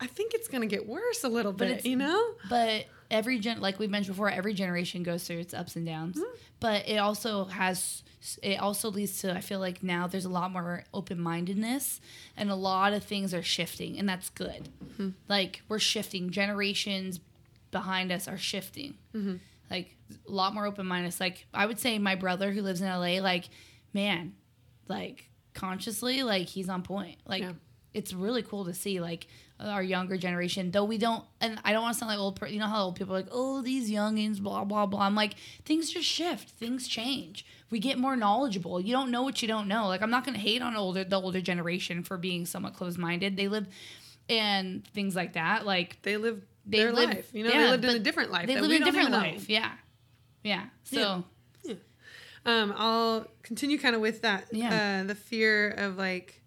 [0.02, 2.22] I think it's going to get worse a little bit, it's- you know?
[2.50, 6.16] but every gen like we've mentioned before every generation goes through its ups and downs
[6.18, 6.36] Mm-hmm.
[6.62, 8.04] but it also has
[8.42, 12.00] it also leads to i feel like now there's a lot more open-mindedness
[12.38, 15.10] and a lot of things are shifting and that's good Mm-hmm.
[15.28, 17.20] like we're shifting generations
[17.72, 19.36] behind us are shifting Mm-hmm.
[19.70, 19.96] like
[20.28, 23.50] a lot more open-mindedness like i would say my brother who lives in la like
[23.94, 24.34] man
[24.88, 27.52] like consciously like he's on point like Yeah.
[27.94, 29.28] It's really cool to see like
[29.60, 32.48] our younger generation though we don't and i don't want to sound like old per-
[32.48, 35.34] you know how old people are like oh these youngins blah blah blah i'm like
[35.66, 39.68] things just shift things change we get more knowledgeable you don't know what you don't
[39.68, 42.74] know like i'm not going to hate on older the older generation for being somewhat
[42.74, 43.68] closed-minded they live
[44.30, 47.30] and things like that like They live they their live life.
[47.34, 48.48] You know, yeah, they lived in a different life.
[48.48, 49.72] they live in a different life yeah
[50.44, 51.24] yeah so
[52.44, 54.46] Um, I'll continue kind of with that.
[54.52, 55.02] Yeah.
[55.04, 56.41] Uh, the fear of like,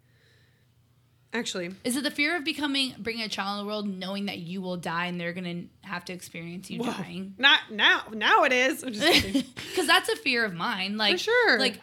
[1.34, 4.38] actually, is it the fear of becoming bringing a child in the world knowing that
[4.38, 8.02] you will die and they're going to have to experience you whoa, dying not now.
[8.12, 8.82] Now it is.
[8.82, 9.44] I'm just kidding.
[9.54, 10.96] because that's a fear of mine.
[10.96, 11.58] Like, For sure.
[11.58, 11.80] like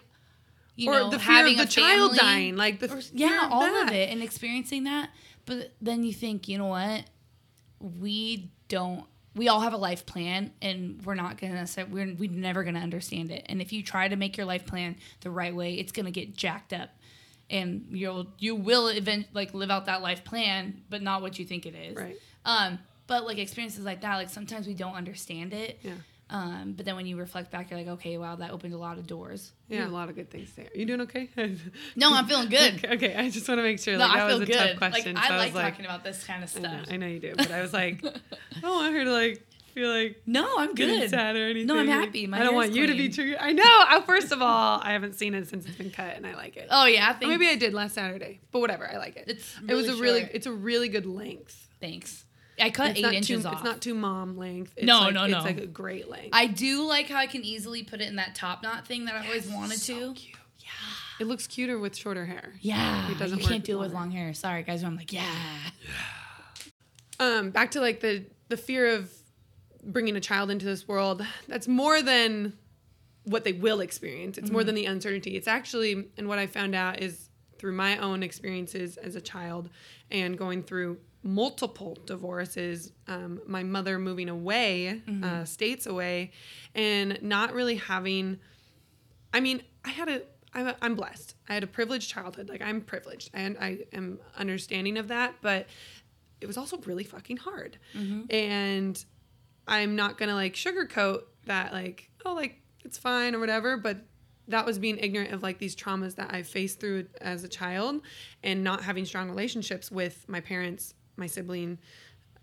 [0.76, 2.56] you or know, the fear having of the a child family, dying.
[2.56, 3.90] Like the or- yeah, of all that.
[3.90, 5.10] of it, and experiencing that.
[5.46, 7.04] But then you think, you know what?
[7.80, 9.06] We don't.
[9.34, 11.66] We all have a life plan, and we're not gonna.
[11.68, 13.46] say- We're we're never gonna understand it.
[13.48, 16.36] And if you try to make your life plan the right way, it's gonna get
[16.36, 16.90] jacked up,
[17.52, 21.46] and you'll you will event like live out that life plan, but not what you
[21.46, 21.96] think it is.
[21.98, 22.18] Right.
[22.46, 25.80] Um, but like experiences like that, like sometimes we don't understand it.
[25.84, 25.94] Yeah.
[26.32, 28.98] Um, but then when you reflect back, you're like, okay, wow, that opened a lot
[28.98, 29.52] of doors.
[29.68, 30.70] Yeah, a lot of good things there.
[30.74, 31.28] You doing okay?
[31.98, 32.76] No, I'm feeling good.
[32.76, 33.98] okay, okay, I just want to make sure.
[33.98, 34.58] No, Like, that I feel was a good.
[34.70, 35.16] tough question.
[35.16, 36.88] Like I so like talking about this kind of I know, stuff.
[36.90, 39.90] I know you do, but I was like, I don't want her to like feel
[39.90, 41.10] like No, I'm good.
[41.10, 41.68] sad or anything.
[41.68, 42.28] No, I'm happy.
[42.28, 43.12] My I don't want you to be clean.
[43.12, 43.38] triggered.
[43.40, 44.02] I know.
[44.06, 46.68] First of all, I haven't seen it since it's been cut, and I like it.
[46.70, 48.90] Oh yeah, I maybe I did last Saturday, but whatever.
[48.92, 49.26] I like it.
[49.28, 50.30] It's it was a really really.
[50.34, 51.68] It's a really good length.
[51.80, 52.26] thanks.
[52.60, 53.54] I cut It's eight inches too, off.
[53.56, 54.74] It's not too mom length.
[54.78, 56.30] It's No, like, no, it's like a great length.
[56.34, 59.16] I do like how I can easily put it in that top knot thing that
[59.16, 60.14] I always wanted so to.
[60.14, 60.38] cute.
[60.60, 60.68] Yeah.
[61.22, 62.54] It looks cuter with shorter hair.
[62.62, 64.34] Yeah, It doesn't you can't do it with long hair.
[64.36, 64.84] Sorry, guys.
[64.84, 65.24] I'm like, yeah.
[67.20, 67.38] yeah.
[67.38, 69.12] um back to like the the fear of
[69.84, 72.54] bringing a child into this world that's more than
[73.24, 74.54] what they will experience it's Mm-hmm.
[74.54, 78.24] more than the uncertainty it's actually and what i found out is through my own
[78.24, 79.70] experiences as a child
[80.10, 85.24] and going through multiple divorces um, my mother moving away Mm-hmm.
[85.24, 86.32] uh, states away
[86.76, 88.40] and not really having
[89.34, 90.22] I mean, I had a,
[90.54, 91.36] I'm, I'm blessed.
[91.48, 92.50] I had a privileged childhood.
[92.50, 95.36] Like I'm privileged, and I am understanding of that.
[95.42, 95.68] But
[96.42, 97.78] it was also really fucking hard,
[98.30, 99.06] and
[99.68, 101.74] I'm not gonna like sugarcoat that.
[101.74, 103.78] Like, oh, like it's fine or whatever.
[103.78, 103.98] But
[104.48, 108.02] that was being ignorant of like these traumas that I faced through as a child,
[108.44, 111.78] and not having strong relationships with my parents, my sibling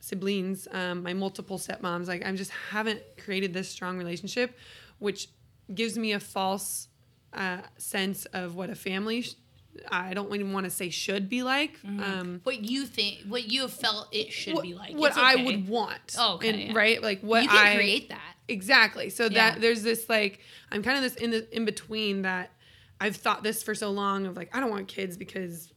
[0.01, 2.07] siblings, um, my multiple stepmoms.
[2.07, 4.57] Like I just haven't created this strong relationship,
[4.99, 5.29] which
[5.75, 6.89] gives me a false
[7.33, 9.25] uh, sense of what a family
[9.89, 11.73] I don't even want to say should be like.
[11.85, 14.95] Um, what you think, what you have felt it should what, be like.
[14.95, 16.17] what It's I would want.
[16.19, 16.73] Oh, okay, And- yeah.
[16.75, 17.03] right?
[17.03, 18.35] Like what you can I create that.
[18.49, 19.11] Exactly.
[19.11, 19.51] So Yeah.
[19.53, 20.41] that there's this like
[20.73, 22.51] I'm kind of this in the in between that
[23.01, 25.73] I've thought this for so long of like I don't want kids because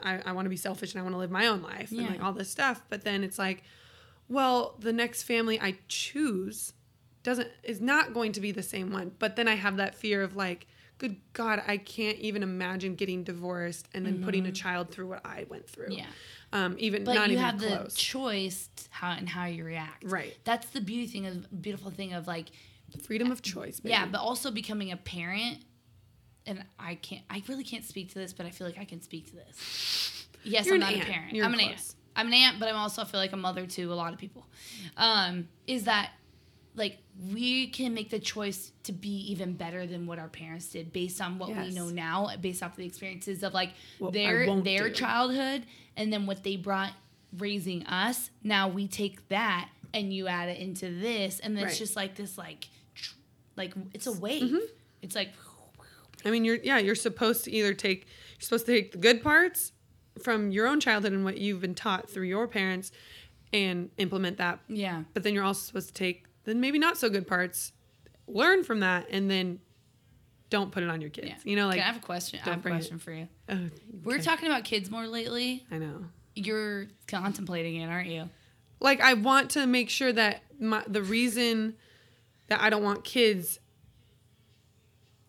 [0.00, 2.06] I, I want to be selfish and I want to live my own life and
[2.08, 2.82] like all this stuff.
[2.88, 3.62] But then it's like,
[4.28, 6.72] well, the next family I choose
[7.22, 9.12] doesn't is not going to be the same one.
[9.18, 10.66] But then I have that fear of like,
[11.02, 15.20] good God, I can't even imagine getting divorced and then putting a child through what
[15.26, 15.86] I went through.
[15.88, 15.98] Mm-hmm.
[15.98, 16.06] Yeah.
[16.52, 17.92] Um, even But not you even have close.
[17.94, 20.04] the choice how and how you react.
[20.04, 20.36] Right.
[20.44, 22.50] That's the beauty thing of beautiful thing of like
[23.04, 23.80] Freedom of choice.
[23.80, 23.90] Baby.
[23.94, 25.58] yeah, but also becoming a parent.
[26.46, 27.22] And I can't.
[27.30, 30.26] I really can't speak to this, but I feel like I can speak to this.
[30.44, 31.02] Yes, You're I'm not aunt.
[31.02, 31.32] a parent.
[31.32, 31.94] You're I'm an aunt.
[32.14, 34.18] I'm an aunt, but I'm also I feel like a mother to a lot of
[34.18, 34.46] people.
[34.96, 36.10] Um, is that
[36.74, 36.98] like
[37.30, 41.20] we can make the choice to be even better than what our parents did based
[41.20, 43.70] on what we know now, based off the experiences of like
[44.04, 44.94] I their their do.
[44.94, 45.64] childhood
[45.96, 46.92] and then what they brought
[47.38, 48.30] raising us.
[48.42, 52.14] Now we take that and you add it into this, and then it's just like
[52.14, 52.68] this like
[53.56, 54.42] like it's a wave.
[54.44, 54.64] Mm-hmm.
[55.02, 55.32] It's like
[56.24, 58.06] I mean, you're yeah, you're supposed to either take
[58.38, 59.72] you're supposed to take the good parts
[60.22, 62.92] from your own childhood and what you've been taught through your parents
[63.52, 64.60] and implement that.
[64.68, 65.02] yeah.
[65.12, 67.72] But then you're also supposed to take the maybe not so good parts,
[68.26, 69.60] learn from that, and then
[70.50, 71.28] don't put it on your kids.
[71.28, 71.34] Yeah.
[71.44, 72.40] You know, like Can I have a question?
[72.44, 73.28] I have a bring it- question for you.
[73.48, 73.56] uh,
[74.04, 75.64] We're talking about kids more lately.
[75.70, 76.04] I know.
[76.34, 78.28] You're contemplating it, aren't you?
[78.80, 81.74] Like I want to make sure that my the reason
[82.48, 83.58] that I don't want kids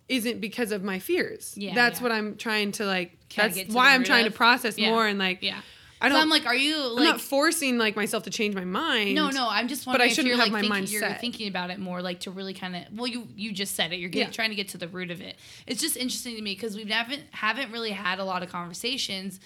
[0.10, 1.54] isn't because of my fears.
[1.58, 2.04] Yeah, That's yeah.
[2.04, 3.18] what I'm trying to like.
[3.30, 4.34] Kinda that's to why I'm trying of.
[4.34, 4.90] to process Yeah.
[4.92, 5.42] more and like.
[5.42, 5.62] Yeah.
[6.04, 6.22] I so don't.
[6.24, 9.16] I'm like, are you Like, I'm not forcing like myself to change my mind.
[9.16, 9.48] no, no.
[9.50, 11.22] I'm just but wondering I if shouldn't you're have like my thinking, mind you're set.
[11.22, 12.84] thinking about it more, like to really kind of.
[12.96, 14.00] Well, you you just said it.
[14.00, 14.34] You're getting, Yeah.
[14.34, 15.38] trying to get to the root of it.
[15.66, 19.40] It's just interesting to me because we haven't haven't really had a lot of conversations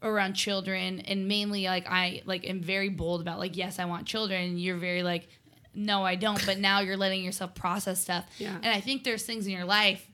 [0.00, 4.06] around children, and mainly like I like am very bold about like yes, I want
[4.06, 4.42] children.
[4.42, 5.28] And you're very like
[5.74, 6.44] no, I don't.
[6.46, 8.24] But now you're letting yourself process stuff.
[8.38, 8.54] Yeah.
[8.56, 10.04] And I think there's things in your life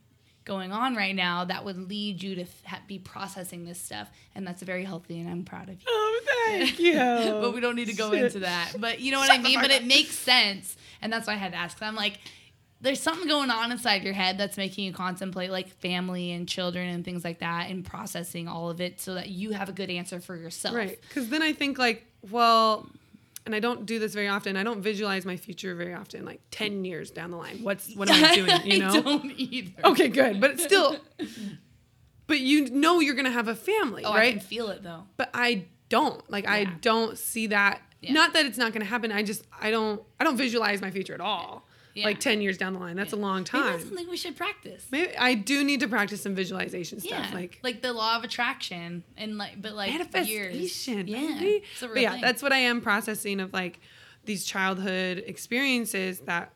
[0.45, 4.47] going on right now that would lead you to ha- be processing this stuff, and
[4.47, 5.87] that's very healthy, and I'm proud of you.
[5.89, 6.95] Oh, thank you.
[7.41, 8.25] but we don't need to go Shit.
[8.25, 8.73] into that.
[8.79, 9.61] But you know what Shut I mean?
[9.61, 10.77] But it makes sense.
[11.03, 12.19] And that's why I had to ask I'm like,
[12.81, 16.89] there's something going on inside your head that's making you contemplate like family and children
[16.89, 19.89] and things like that and processing all of it so that you have a good
[19.91, 20.75] answer for yourself.
[20.75, 21.01] Right.
[21.09, 22.87] Because then I think like, well,
[23.47, 24.57] and I don't do this very often.
[24.57, 26.25] I don't visualize my future very often.
[26.25, 28.67] Like ten years down the line, what's what am I doing?
[28.67, 28.89] You know.
[28.89, 29.73] I don't either.
[29.85, 30.41] Okay, good.
[30.41, 30.97] But it's still.
[32.27, 34.31] But you know you're gonna have a family, Oh, I right?
[34.33, 35.05] can feel it though.
[35.17, 36.23] but I don't.
[36.31, 37.81] Like I don't see that.
[38.01, 38.13] Yeah.
[38.13, 39.13] Not that it's not gonna happen.
[39.13, 41.64] I just I don't I don't visualize my future at all.
[41.95, 42.07] Yeah.
[42.07, 42.97] Like ten years down the line.
[42.97, 43.63] That's a long time.
[43.63, 44.87] Maybe that's something we should practice.
[44.91, 47.29] Maybe I do need to practice some visualization stuff.
[47.31, 50.03] Yeah, Like like the law of attraction and like, but like years.
[50.13, 51.07] manifestation.
[51.07, 51.61] Yeah, a real
[51.95, 52.21] But yeah, thing.
[52.21, 53.79] that's what I am processing of like
[54.25, 56.51] these childhood experiences that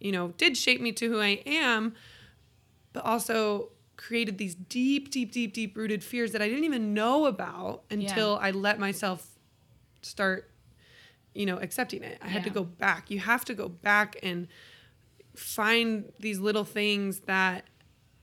[0.00, 1.94] you know did shape me to who I am,
[2.92, 7.24] but also created these deep, deep, deep, deep rooted fears that I didn't even know
[7.26, 9.26] about until I let myself
[10.02, 10.50] start,
[11.38, 12.18] you know, accepting it.
[12.20, 13.10] I had to go back.
[13.10, 14.48] You have to go back and
[15.36, 17.64] find these little things that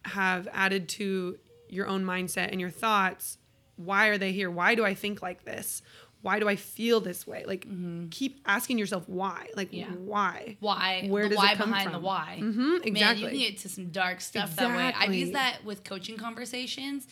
[0.04, 1.38] have added to
[1.70, 3.38] your own mindset and your thoughts.
[3.78, 4.52] Why are they here?
[4.52, 5.82] Why do I think like this?
[6.22, 7.44] Why do I feel this way?
[7.46, 7.68] Like,
[8.12, 9.48] keep asking yourself why.
[9.56, 9.92] Like, Mm-hmm.
[9.94, 9.98] Yeah.
[10.00, 10.58] why?
[10.60, 11.94] why Where the does why it come behind from?
[12.02, 13.22] the why Mhm, Man, exactly.
[13.24, 17.08] you can get to some dark stuff that way i've used that with coaching conversations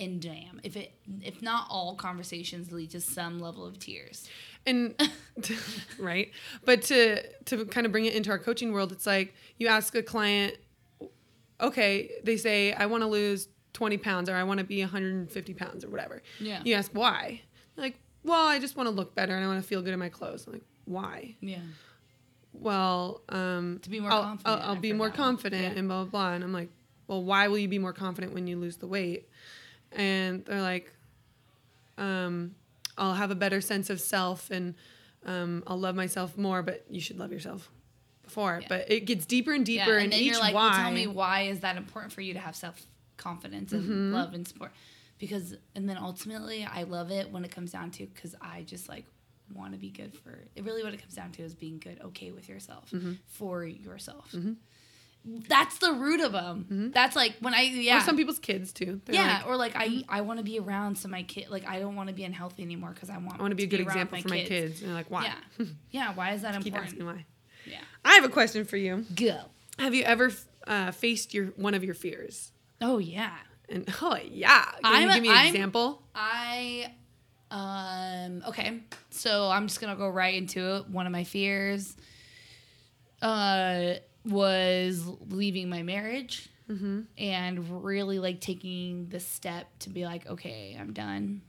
[0.00, 0.92] and damn if it
[1.22, 4.28] if not all conversations lead to some level of tears
[4.68, 5.10] and
[5.98, 6.30] right?
[6.64, 9.94] But to to kind of bring it into our coaching world it's like you ask
[9.94, 10.54] a client
[11.60, 15.54] okay they say i want to lose 20 pounds or i want to be 150
[15.54, 16.22] pounds or whatever.
[16.40, 16.60] Yeah.
[16.64, 17.42] you ask why?
[17.74, 19.92] They're like well i just want to look better and i want to feel good
[19.92, 20.46] in my clothes.
[20.46, 21.34] I'm like why?
[21.40, 21.58] Yeah.
[22.52, 25.78] Well um To be more I'll, confident, I'll, I'll be more confident Yeah.
[25.78, 26.32] and blah blah blah.
[26.34, 26.70] And i'm like
[27.06, 29.28] well why will you be more confident when you lose the weight?
[29.92, 30.92] And they're like
[31.96, 32.54] um
[32.98, 34.74] i'll have a better sense of self and
[35.26, 37.70] um i'll love myself more but you should love yourself
[38.22, 38.66] before Yeah.
[38.68, 40.78] but it gets deeper and deeper yeah and, and then each you're like why well,
[40.82, 42.80] tell me why is that important for you to have self
[43.16, 44.12] confidence and Mm-hmm.
[44.14, 44.72] love and support
[45.18, 48.88] because and then ultimately i love it when it comes down to because i just
[48.88, 49.04] like
[49.54, 51.98] want to be good for it really what it comes down to is being good
[52.04, 53.12] okay with yourself Mm-hmm.
[53.26, 54.32] for yourself
[55.24, 57.98] that's the root of them that's like when i yeah.
[57.98, 59.00] Or some people's kids too.
[59.04, 61.68] They're yeah, like, or like I I want to be around so my kid like
[61.68, 63.66] I don't want to be unhealthy anymore because I want i want to be a
[63.66, 64.80] good example for my kids.
[64.80, 65.24] And they're like why?
[65.58, 66.14] Yeah, yeah.
[66.14, 66.92] Why is that keep important?
[66.92, 67.26] asking why.
[67.66, 69.04] Yeah, i have a question for you.
[69.14, 69.38] Go.
[69.78, 70.32] have you ever
[70.66, 72.52] uh, faced your one of your fears?
[72.80, 73.34] Oh yeah,
[73.68, 76.02] And oh yeah, can I'm you a- give me an I'm- example?
[76.14, 76.92] I
[77.50, 78.80] um okay.
[79.10, 80.88] So I'm just gonna go right into it.
[80.88, 81.96] One of my fears
[83.20, 83.94] uh
[84.28, 87.00] was leaving my marriage Mm-hmm.
[87.16, 91.40] and really like taking the step to be like, okay, I'm done.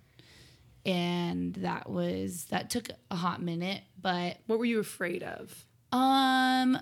[0.85, 5.65] And that was that took a hot minute, but What were you afraid of?
[5.91, 6.77] um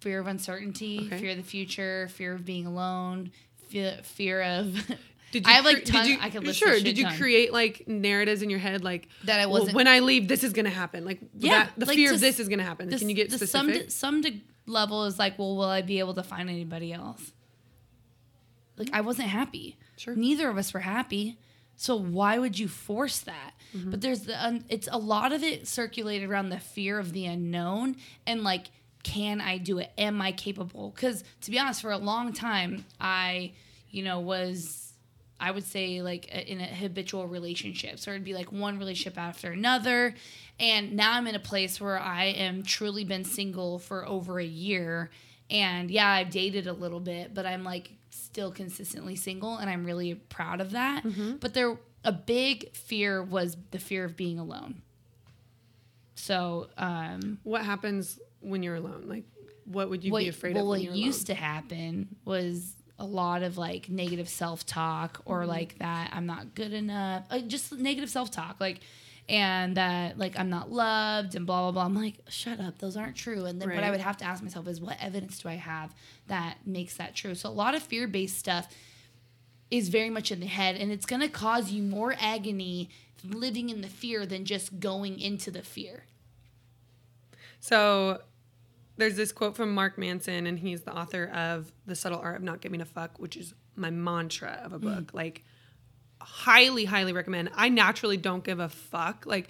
[0.00, 1.18] fear of uncertainty, Okay.
[1.18, 3.30] fear of the future, fear of being alone,
[3.68, 4.74] fear, fear of
[5.32, 6.78] Did you I have like cre- ton, did you, I could list sure?
[6.80, 7.16] Did you ton.
[7.16, 10.52] create like narratives in your head like That I wasn't- when I leave, this is
[10.52, 11.04] gonna happen.
[11.06, 12.90] Like Yeah, that, the like fear of this is gonna happen.
[12.90, 13.90] Can you get specific?
[13.90, 17.32] some some level is like, well, will I be able to find anybody else?
[18.76, 19.76] Like I wasn't happy.
[19.96, 20.16] Sure.
[20.16, 21.38] Neither of us were happy.
[21.76, 23.52] So why would you force that?
[23.76, 23.90] Mm-hmm.
[23.90, 27.26] But there's the un- it's a lot of it circulated around the fear of the
[27.26, 28.70] unknown and like
[29.02, 29.90] can I do it?
[29.96, 30.94] Am I capable?
[30.96, 33.52] Cuz to be honest for a long time I
[33.90, 34.89] you know was
[35.40, 37.98] I would say like a- in a habitual relationship.
[37.98, 40.14] So it'd be like one relationship after another.
[40.58, 44.44] And now I'm in a place where I am truly been single for over a
[44.44, 45.10] year.
[45.48, 49.84] And yeah, I've dated a little bit, but I'm like still consistently single and I'm
[49.84, 51.04] really proud of that.
[51.40, 54.82] But there a big fear was the fear of being alone.
[56.14, 59.04] So, um what happens when you're alone?
[59.06, 59.24] Like,
[59.64, 60.80] what would you what, be afraid well, of?
[60.80, 65.48] When what used to happen was a lot of like negative self talk or Mm-hmm.
[65.48, 68.80] like that I'm not good enough, like just negative self talk, like
[69.28, 71.84] and that like I'm not loved and blah blah blah.
[71.84, 73.46] I'm like, shut up, those aren't true.
[73.46, 75.94] And then what I would have to ask myself is, what evidence do I have
[76.26, 77.34] that makes that true?
[77.34, 78.68] So a lot of fear based stuff
[79.70, 82.90] is very much in the head, and it's gonna cause you more agony
[83.24, 86.04] living in the fear than just going into the fear.
[87.60, 88.20] So
[89.00, 92.42] there's this quote from Mark Manson, and he's the author of The Subtle Art of
[92.42, 95.12] Not Giving a Fuck, which is my mantra of a book.
[95.14, 95.44] Like,
[96.20, 97.50] highly, highly recommend.
[97.54, 99.24] I naturally don't give a fuck.
[99.26, 99.48] Like,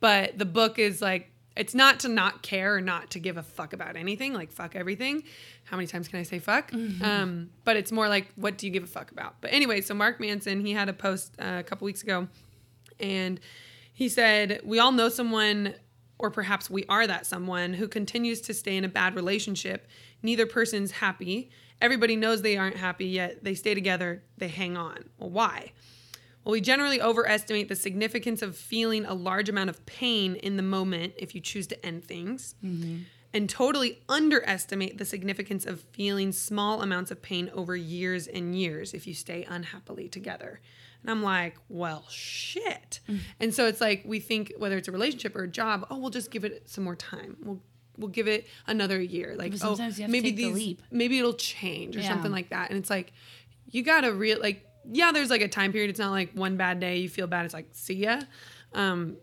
[0.00, 3.42] but the book is like, it's not to not care or not to give a
[3.42, 4.32] fuck about anything.
[4.32, 5.24] Like, fuck everything.
[5.64, 6.72] How many times can I say fuck?
[7.02, 9.40] Um, but it's more like, what do you give a fuck about?
[9.40, 12.28] But anyway, so Mark Manson, he had a post uh, a couple weeks ago
[13.00, 13.40] and
[13.92, 15.74] he said, We all know someone,
[16.18, 19.86] or perhaps we are that someone, who continues to stay in a bad relationship.
[20.22, 21.50] Neither person's happy.
[21.80, 25.04] Everybody knows they aren't happy, yet they stay together, they hang on.
[25.18, 25.72] Well, why?
[26.44, 30.62] Well, we generally overestimate the significance of feeling a large amount of pain in the
[30.62, 33.02] moment if you choose to end things, mm-hmm.
[33.32, 38.94] and totally underestimate the significance of feeling small amounts of pain over years and years
[38.94, 40.60] if you stay unhappily together.
[41.02, 43.00] And I'm like, well, shit.
[43.40, 46.10] And so it's like we think whether it's a relationship or a job, oh, we'll
[46.10, 47.36] just give it some more time.
[47.42, 47.60] We'll
[47.96, 49.34] we'll give it another year.
[49.36, 50.82] Like, oh, you have to maybe take the leap.
[50.90, 52.08] maybe it'll change or Yeah.
[52.08, 52.70] something like that.
[52.70, 53.12] And it's like,
[53.70, 55.90] you gotta real like, yeah, there's like a time period.
[55.90, 57.44] It's not like one bad day you feel bad.
[57.44, 58.20] It's like, see ya.
[58.72, 59.16] Um,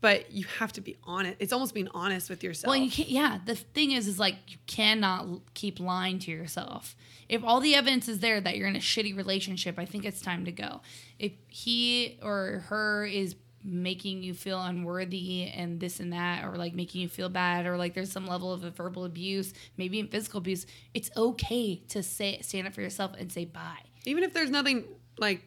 [0.00, 1.36] but you have to be honest.
[1.38, 2.68] It's almost being honest with yourself.
[2.70, 3.08] Well, you can't.
[3.08, 6.96] Yeah, the thing is, is like you cannot keep lying to yourself.
[7.28, 10.20] If all the evidence is there that you're in a shitty relationship, I think it's
[10.20, 10.80] time to go.
[11.18, 16.74] If he or her is making you feel unworthy and this and that, or like
[16.74, 20.38] making you feel bad, or like there's some level of verbal abuse, maybe even physical
[20.38, 23.82] abuse, it's okay to say stand up for yourself and say bye.
[24.04, 24.84] Even if there's nothing
[25.18, 25.42] like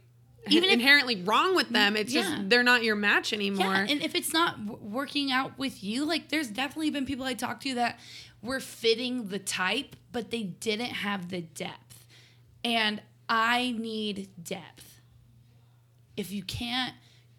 [0.48, 2.22] Even if- inherently wrong with them, it's Yeah.
[2.22, 3.74] just they're not your match anymore.
[3.74, 7.26] Yeah, and if it's not w- working out with you, like there's definitely been people
[7.26, 8.00] I talked to that
[8.42, 12.06] were fitting the type, but they didn't have the depth.
[12.64, 15.02] And I need depth.
[16.18, 16.94] If you can't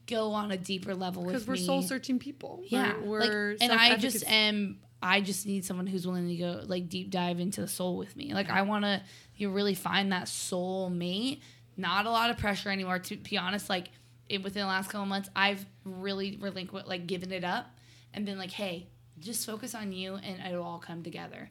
[0.07, 2.63] go on a deeper level with because we're me, soul searching people.
[2.67, 4.79] yeah, we're, we're and I just am.
[5.03, 8.15] I just need someone who's willing to go like deep dive into the soul with
[8.17, 8.35] me.
[8.35, 9.03] Like I want to,
[9.37, 11.43] you really find that soul mate.
[11.81, 12.99] Not a lot of pressure anymore.
[12.99, 13.89] To be honest, like
[14.29, 17.67] it, within the last couple months, I've really relinquished, like given it up,
[18.13, 21.49] and been like, hey, just focus on you, and it'll all come together.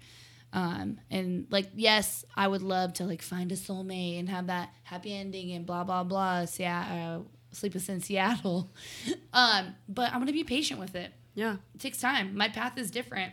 [0.51, 4.69] Um, and like, yes, I would love to like find a soulmate and have that
[4.83, 6.45] happy ending and blah blah blah.
[6.45, 8.71] Seattle, uh, sleepless in Seattle.
[9.33, 11.55] um, but I'm gonna be patient with it yeah.
[11.73, 12.35] it takes time.
[12.35, 13.31] My path is different.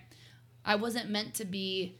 [0.64, 1.98] I wasn't meant to be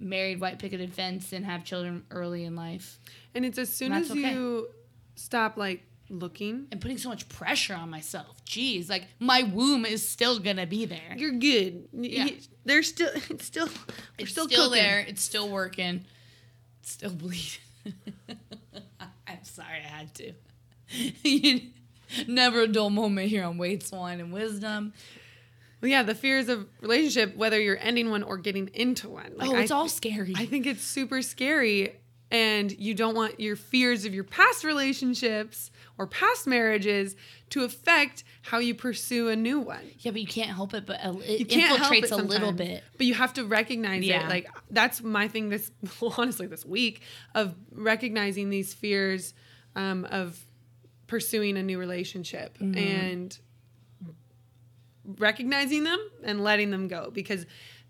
[0.00, 2.98] married, white picketed fence, and have children early in life.
[3.34, 4.32] And it's as soon as okay.
[4.32, 4.68] you
[5.14, 8.44] stop like looking, And putting so much pressure on myself.
[8.44, 11.14] Jeez, like my womb is still gonna be there.
[11.16, 11.88] you're good.
[11.92, 12.28] Yeah.
[12.64, 13.68] They're still it's still
[14.18, 15.00] It's still, still, there.
[15.06, 16.04] It's still working.
[16.80, 17.60] It's still bleeding.
[19.28, 20.32] I'm sorry, I had to.
[21.22, 21.60] You-
[22.26, 24.92] Never a dull moment here on Weights, Wine, and Wisdom.
[25.80, 29.32] Well, yeah, the fears of relationship, whether you're ending one or getting into one.
[29.36, 30.34] Like, oh, it's I, all scary.
[30.36, 31.96] I think it's super scary
[32.32, 37.16] And you don't want your fears of your past relationships or past marriages
[37.50, 39.82] to affect how you pursue a new one.
[39.98, 42.52] Yeah, but you can't help it, but it You can't help infiltrates it a little
[42.52, 42.84] bit.
[42.96, 44.26] But you have to recognize Yeah.
[44.26, 44.30] it.
[44.30, 45.72] Like that's my thing this
[46.18, 47.02] honestly this week
[47.34, 49.34] of recognizing these fears
[49.74, 50.38] um, of
[51.08, 52.78] pursuing a new relationship Mm-hmm.
[52.78, 53.38] and
[55.18, 57.46] recognizing them and letting them go because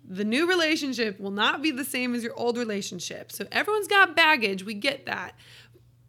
[0.09, 3.31] the new relationship will not be the same as your old relationship.
[3.31, 5.35] So everyone's got baggage, we get that.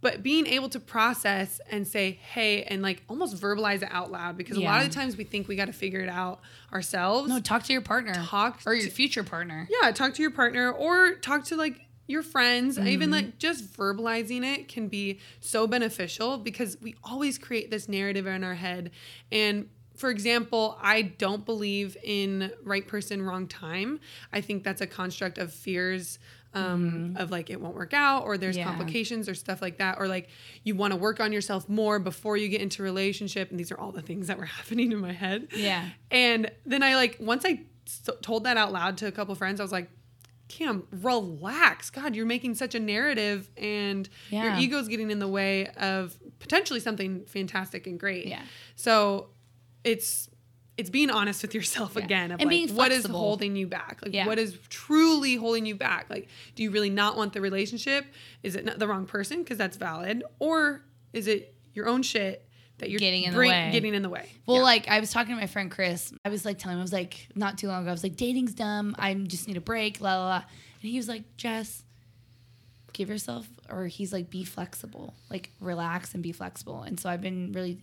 [0.01, 4.36] But being able to process and say, hey, and like almost verbalize it out loud
[4.36, 6.41] because a lot of the times we think we got to figure it out
[6.74, 7.30] ourselves.
[7.30, 8.16] No, talk to your partner.
[8.16, 9.68] Talk or your to- future partner.
[9.70, 12.80] Yeah, talk to your partner or talk to like your friends.
[12.80, 12.88] Mm-hmm.
[12.88, 18.26] Even like just verbalizing it can be so beneficial because we always create this narrative
[18.26, 18.89] in our head.
[19.32, 19.70] And
[20.01, 23.99] for example, I don't believe in right person, wrong time.
[24.33, 26.19] I think that's a construct of fears.
[26.53, 28.67] Um, of like it won't work out or there's Mm-hmm.
[28.67, 28.75] Yeah.
[28.75, 30.27] complications or stuff like that or like
[30.65, 33.79] you want to work on yourself more before you get into relationship and these are
[33.79, 35.87] all the things that were happening in my head Yeah.
[36.11, 37.61] and then I like once I
[38.21, 39.89] told that out loud to a couple friends, I was like,
[40.49, 41.89] Cam, relax.
[41.89, 44.59] God, you're making such a narrative, and your Yeah.
[44.59, 48.27] ego's getting in the way of potentially something fantastic and great.
[48.27, 48.41] Yeah.
[48.75, 49.29] So
[49.84, 50.29] it's
[50.77, 52.03] it's being honest with yourself Yeah.
[52.05, 54.25] again of And like being what is holding you back like Yeah.
[54.25, 58.05] what is truly holding you back like do you really not want the relationship
[58.43, 62.47] is it not the wrong person because that's valid or is it your own shit
[62.79, 63.69] that you're Getting in the way.
[63.71, 64.63] getting in the way Well, Yeah.
[64.63, 66.11] like I was talking to my friend Chris.
[66.25, 68.15] I was like telling him, I was like, not too long ago, I was like,
[68.15, 68.95] dating's dumb.
[68.97, 70.36] I just need a break, la la la.
[70.82, 71.84] And he was like, Jess,
[72.93, 76.82] give yourself, or he's like, be flexible, like relax and be flexible.
[76.82, 77.77] And so I've been really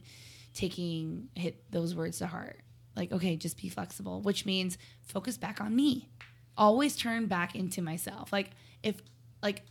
[0.58, 2.58] taking hit those words to heart.
[2.96, 6.08] Like, okay, just be flexible, which means focus back on me.
[6.56, 8.32] Always turn back into myself.
[8.32, 8.50] Like
[8.82, 9.00] if
[9.40, 9.62] like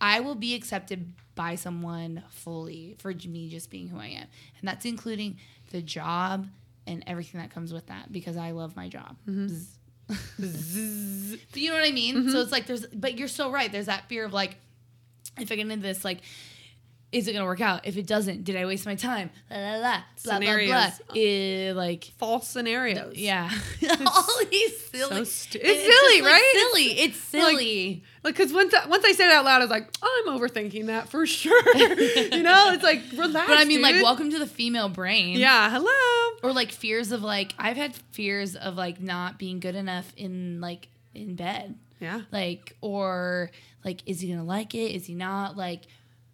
[0.00, 4.26] I will be accepted by someone fully for me just being who I am.
[4.58, 5.38] And that's including
[5.72, 6.48] the job
[6.86, 9.16] and everything that comes with that because I love my job.
[9.28, 9.58] Mm-hmm.
[10.06, 12.14] But you know what I mean?
[12.14, 12.36] So mm-hmm.
[12.38, 13.70] it's like there's but you're so right.
[13.70, 14.56] There's that fear of like
[15.38, 16.20] if I get into this like
[17.14, 17.86] is it gonna work out?
[17.86, 19.30] If it doesn't, did I waste my time?
[19.50, 20.34] La la la blah blah blah.
[20.38, 21.00] Scenarios.
[21.16, 23.48] Eh, like false scenarios yeah,
[24.06, 25.16] all these silly.
[25.16, 26.52] so stu- it's just, silly, like, right?
[26.72, 26.98] Silly.
[26.98, 28.02] It's silly.
[28.24, 30.86] Like, cause once I, once I said it out loud, I was like, I'm overthinking
[30.86, 31.76] that for sure.
[31.76, 33.48] you know, it's like relax.
[33.48, 35.38] but I mean, like, welcome to the female brain.
[35.38, 36.38] Yeah, hello.
[36.42, 40.60] or like fears of like I've had fears of like not being good enough in
[40.60, 41.76] like in bed.
[42.00, 43.50] Yeah, Like or
[43.84, 44.90] like is he gonna like it?
[44.94, 45.56] Is he not?
[45.56, 45.82] Like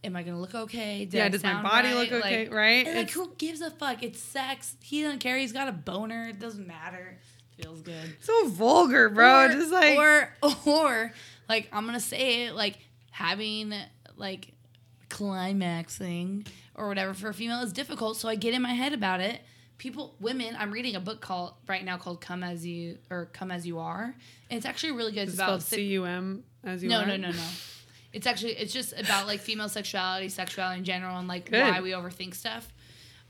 [0.04, 1.04] am I gonna look okay?
[1.04, 1.24] Did yeah.
[1.26, 1.96] I Does my body right?
[1.96, 2.44] look okay?
[2.44, 2.86] Like, right?
[2.86, 4.02] And like who gives a fuck?
[4.02, 4.76] It's sex.
[4.82, 5.36] He doesn't care.
[5.36, 6.28] He's got a boner.
[6.28, 7.18] It doesn't matter.
[7.56, 8.16] Feels good.
[8.20, 9.44] so vulgar, bro.
[9.44, 10.32] Or- Just like or
[10.66, 11.12] or
[11.48, 12.78] like I'm gonna say it like
[13.10, 13.74] having
[14.16, 14.52] like
[15.10, 18.16] climaxing or whatever for a female is difficult.
[18.16, 19.40] So I get in my head about it.
[19.78, 20.54] People, women.
[20.58, 23.78] I'm reading a book called right now called "Come as You" or "Come as You
[23.78, 24.14] Are,"
[24.50, 25.22] and it's actually really good.
[25.22, 27.06] It's it's about C U M as you no, are.
[27.06, 27.42] no, no, no.
[28.12, 31.62] It's actually it's just about like female sexuality, sexuality in general, and like Good.
[31.62, 32.72] why we overthink stuff.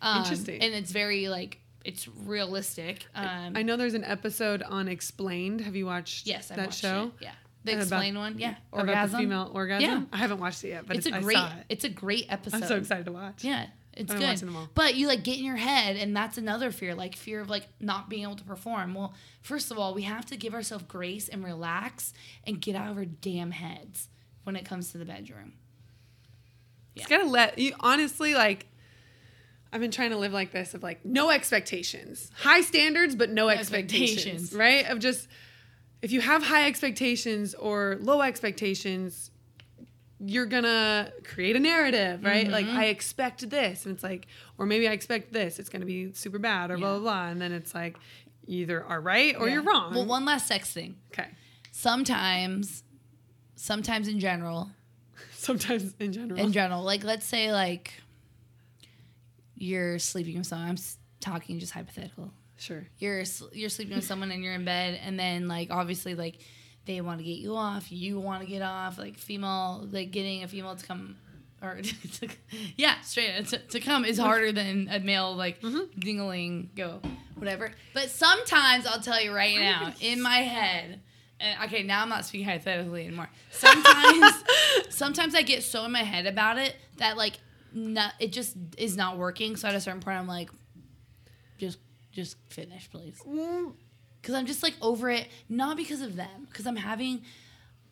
[0.00, 0.62] Um, Interesting.
[0.62, 3.06] And it's very like it's realistic.
[3.14, 5.60] Um, I know there's an episode on Explained.
[5.60, 7.12] Have you watched yes, I that watched show?
[7.20, 7.24] It.
[7.24, 7.32] Yeah,
[7.64, 8.38] the About- explain one.
[8.38, 9.12] Yeah, About orgasm.
[9.12, 9.82] the female orgasm.
[9.90, 10.02] Yeah.
[10.12, 11.36] I haven't watched it yet, but it's it's, a great.
[11.38, 11.64] it.
[11.68, 12.62] It's a great episode.
[12.62, 13.44] I'm so excited to watch.
[13.44, 14.26] Yeah, it's I've good.
[14.26, 14.68] watching them all.
[14.74, 17.66] But you like get in your head, and that's another fear, like fear of like
[17.80, 18.94] not being able to perform.
[18.94, 22.12] Well, first of all, we have to give ourselves grace and relax
[22.46, 24.08] and get out of our damn heads
[24.44, 25.54] when it comes to the bedroom.
[26.96, 28.66] It's gotta let you honestly like.
[29.72, 33.48] I've been trying to live like this of like no expectations, high standards but no
[33.48, 34.18] expectations,
[34.52, 34.52] expectations.
[34.54, 34.86] right?
[34.88, 35.28] Of just
[36.02, 39.30] if you have high expectations or low expectations,
[40.18, 42.48] you're gonna create a narrative, right?
[42.48, 42.76] Like Mm-hmm.
[42.78, 44.26] I expect this, and it's like,
[44.58, 45.58] or maybe I expect this.
[45.60, 47.96] It's gonna be super bad, or blah blah blah, and then it's like,
[48.46, 49.54] you either are right or Yeah.
[49.54, 49.94] you're wrong.
[49.94, 50.96] Well, one last sex thing.
[51.12, 51.28] okay.
[51.70, 52.82] Sometimes,
[53.60, 54.70] sometimes in general,
[55.32, 57.94] Sometimes in general, in general, like let's say like
[59.54, 60.68] you're sleeping with someone.
[60.68, 62.32] I'm s- talking just hypothetical.
[62.58, 62.86] sure.
[62.98, 66.40] You're you're sleeping with someone and you're in bed, and then like obviously like
[66.86, 68.98] they want to get you off, you want to get off.
[68.98, 71.16] Like female, like getting a female to come.
[71.62, 71.78] Or
[72.20, 72.28] to,
[72.76, 76.00] yeah, straight to, to come is harder than a male like mm-hmm.
[76.00, 77.02] dingling go
[77.34, 77.72] whatever.
[77.92, 81.00] But sometimes I'll tell you right now in my head,
[81.40, 83.28] and okay, now I'm not speaking hypothetically anymore.
[83.50, 84.44] Sometimes,
[84.90, 87.34] sometimes I get so in my head about it that like,
[87.72, 89.56] not, it just is not working.
[89.56, 90.50] So at a certain point, I'm like,
[91.58, 91.78] just,
[92.12, 93.72] just finish, please, Mm,
[94.20, 95.28] because I'm just like over it.
[95.48, 97.22] Not because of them, because I'm having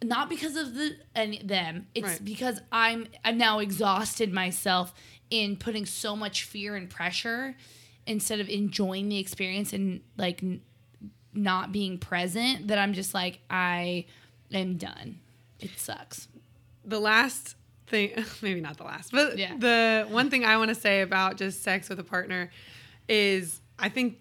[0.02, 1.86] not because of the and them.
[1.94, 2.24] It's Right.
[2.24, 4.92] because I'm I'm now exhausted myself
[5.30, 7.56] in putting so much fear and pressure
[8.06, 10.60] instead of enjoying the experience and like n-
[11.34, 14.06] not being present that I'm just like I
[14.52, 15.20] am done.
[15.60, 16.28] It sucks.
[16.84, 17.54] the last
[17.86, 18.12] thing
[18.42, 19.56] maybe not the last but Yeah.
[19.56, 22.50] the one thing i want to say about just sex with a partner
[23.08, 24.18] is i think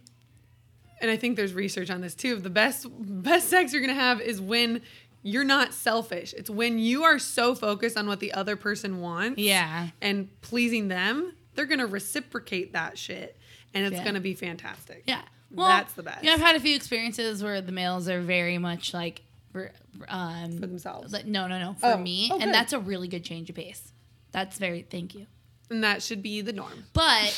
[1.01, 4.21] and i think there's research on this too the best best sex you're gonna have
[4.21, 4.81] is when
[5.21, 9.37] you're not selfish it's when you are so focused on what the other person wants
[9.39, 9.89] Yeah.
[10.01, 13.37] and pleasing them they're gonna reciprocate that shit
[13.73, 14.05] and it's Yeah.
[14.05, 15.23] gonna be fantastic Yeah.
[15.51, 16.23] That's the best.
[16.23, 19.21] Yeah, I've had a few experiences where the males are very much like
[19.51, 19.71] for,
[20.09, 21.97] um, for themselves like, no, no, no, for Oh.
[21.97, 23.93] me, Oh, and that's a really good change of pace.
[24.31, 25.25] That's very thank you.
[25.69, 27.35] and that should be the norm But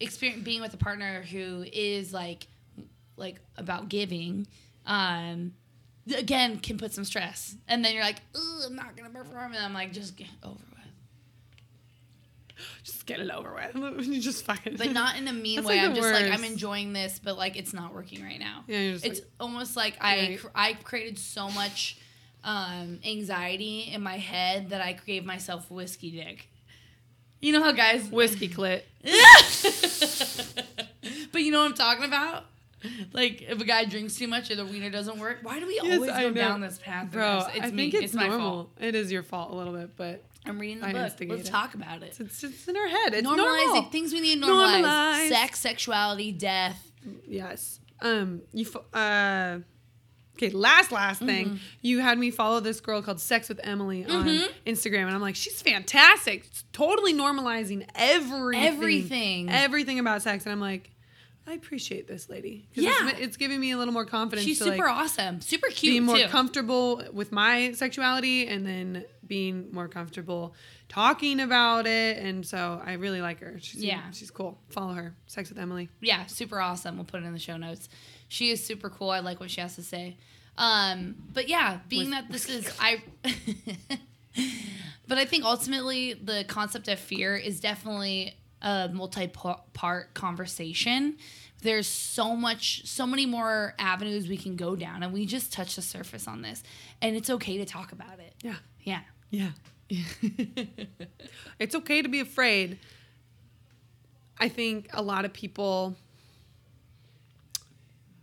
[0.00, 2.46] experience being with a partner who is like
[3.16, 4.46] like about giving,
[4.86, 5.52] um,
[6.16, 9.62] again can put some stress, and then you're like, Ugh, I'm not gonna perform, and
[9.64, 12.56] I'm like, just get over with.
[12.82, 15.76] just get it over with you just fucking But not in a mean way.
[15.76, 18.64] like I'm just like I'm enjoying this, but like it's not working right now.
[18.66, 21.98] Yeah, you're just it's like- almost like I cr- I created so much
[22.44, 26.48] um, anxiety in my head that I gave myself whiskey dick.
[27.40, 28.82] You know how guys whiskey clit
[31.32, 32.44] but you know what I'm talking about?
[33.12, 35.78] Like if a guy drinks too much or the wiener doesn't work, why do we
[35.82, 36.34] Yes, always I go know.
[36.34, 37.10] down this path?
[37.10, 37.76] Bro, it's I me.
[37.90, 38.50] think it's, it's my normal.
[38.50, 38.70] fault.
[38.80, 41.12] It is your fault a little bit, but I'm reading the I book.
[41.28, 41.50] Let's it.
[41.50, 42.16] talk about it.
[42.18, 43.14] it's, it's in our head.
[43.14, 43.82] It's Normalizing normal.
[43.90, 44.82] things we need to normalize.
[44.82, 45.28] Normalize.
[45.28, 46.90] Sex, sexuality, death.
[47.26, 47.80] Yes.
[48.00, 48.42] Um.
[48.52, 48.64] You.
[48.64, 49.58] fo- Uh.
[50.36, 50.48] Okay.
[50.50, 51.46] Last last thing.
[51.46, 51.56] Mm-hmm.
[51.82, 54.24] You had me follow this girl called Sex with Emily on
[54.66, 56.46] Instagram, and I'm like, she's fantastic.
[56.46, 58.64] It's totally normalizing everything.
[58.66, 59.50] Everything.
[59.50, 60.90] Everything about sex, and I'm like,
[61.50, 62.68] I appreciate this lady.
[62.74, 63.10] Yeah.
[63.10, 64.46] It's, it's giving me a little more confidence.
[64.46, 65.40] She's super like, awesome.
[65.40, 66.28] Super cute Being more too.
[66.28, 70.54] comfortable with my sexuality and then being more comfortable
[70.88, 74.10] talking about it and so i really like her she's Yeah.
[74.10, 76.96] she's cool follow her sex with emily yeah, super awesome.
[76.96, 77.88] We'll put it in the show notes.
[78.26, 79.10] She is super cool.
[79.10, 80.16] I like what she has to say.
[80.58, 83.02] Um, but yeah, being Whis- that this is I
[85.06, 91.16] But I think ultimately the concept of fear is definitely a multi-part conversation.
[91.62, 95.76] There's so much so many more avenues we can go down and we just touch
[95.76, 96.62] the surface on this.
[97.02, 98.34] And it's okay to talk about it.
[98.42, 99.00] yeah Yeah.
[99.30, 99.50] yeah
[101.58, 102.78] it's okay to be afraid
[104.38, 105.96] i think a lot of people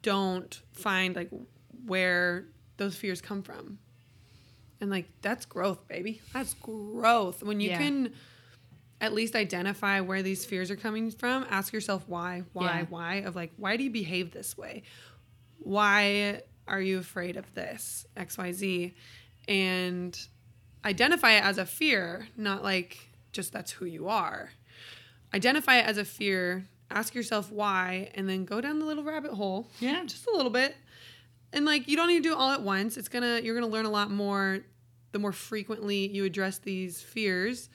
[0.02, 1.30] don't find like
[1.86, 2.46] where
[2.78, 3.80] those fears come from
[4.80, 7.78] and like that's growth baby that's growth when you Yeah.
[7.80, 8.14] can
[9.00, 11.46] at least identify where these fears are coming from.
[11.50, 12.86] Ask yourself why why Yeah.
[12.90, 14.84] why of like why do you behave this way?
[15.60, 18.94] Why are you afraid of this xyz
[19.48, 20.20] and
[20.84, 22.98] identify it as a fear not like
[23.32, 24.50] just that's who you are.
[25.34, 29.32] Identify it as a fear ask yourself why and then go down the little rabbit
[29.32, 30.04] hole Yeah.
[30.06, 30.76] just a little bit.
[31.54, 32.98] And like you don't need to do it all at once.
[32.98, 34.60] It's gonna you're gonna learn a lot more
[35.14, 37.70] the more frequently you address these fears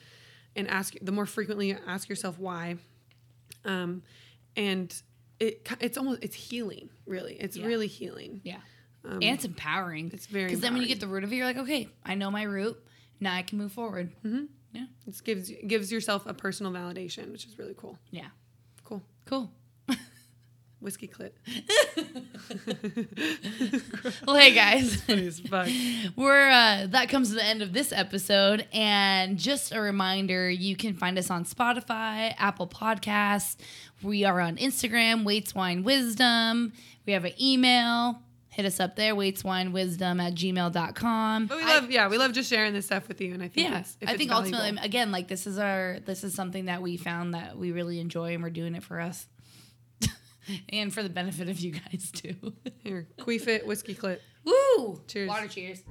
[0.55, 2.75] and ask the more frequently you ask yourself why
[3.65, 4.03] um
[4.55, 5.01] and
[5.39, 7.65] it it's almost it's healing really it's Yeah.
[7.67, 8.57] really healing Yeah.
[9.05, 10.11] Um, and it's empowering.
[10.13, 12.15] it's very Because then when you get the root of it, you're like, okay, I
[12.15, 12.77] know my root.
[13.19, 14.13] Now I can move forward.
[14.23, 14.47] Mhm.
[14.71, 14.85] Yeah.
[15.05, 18.29] it gives gives yourself a personal validation which is really cool Yeah.
[18.85, 19.51] cool Cool.
[20.83, 21.31] Whiskey clit
[24.27, 25.67] Well, hey guys, as fuck.
[26.15, 30.75] we're uh, that comes to the end of this episode, and just a reminder, you
[30.75, 33.55] can find us on Spotify, Apple Podcasts.
[34.01, 36.73] We are on Instagram, Weights Wine Wisdom.
[37.05, 38.21] We have an email.
[38.49, 41.47] Hit us up there, weightswinewisdom at gmail.com.
[41.47, 43.47] But we I- love, yeah, we love just sharing this stuff with you, and I
[43.47, 44.57] think yeah, it's, if I think valuable.
[44.59, 47.99] ultimately, again, like this is our this is something that we found that we really
[47.99, 49.27] enjoy, and we're doing it for us,
[50.69, 52.35] and for the benefit of you guys too.
[52.79, 54.19] here, queef it, whiskey clit.
[54.45, 55.01] Woo!
[55.07, 55.29] Cheers.
[55.29, 55.83] Water cheers.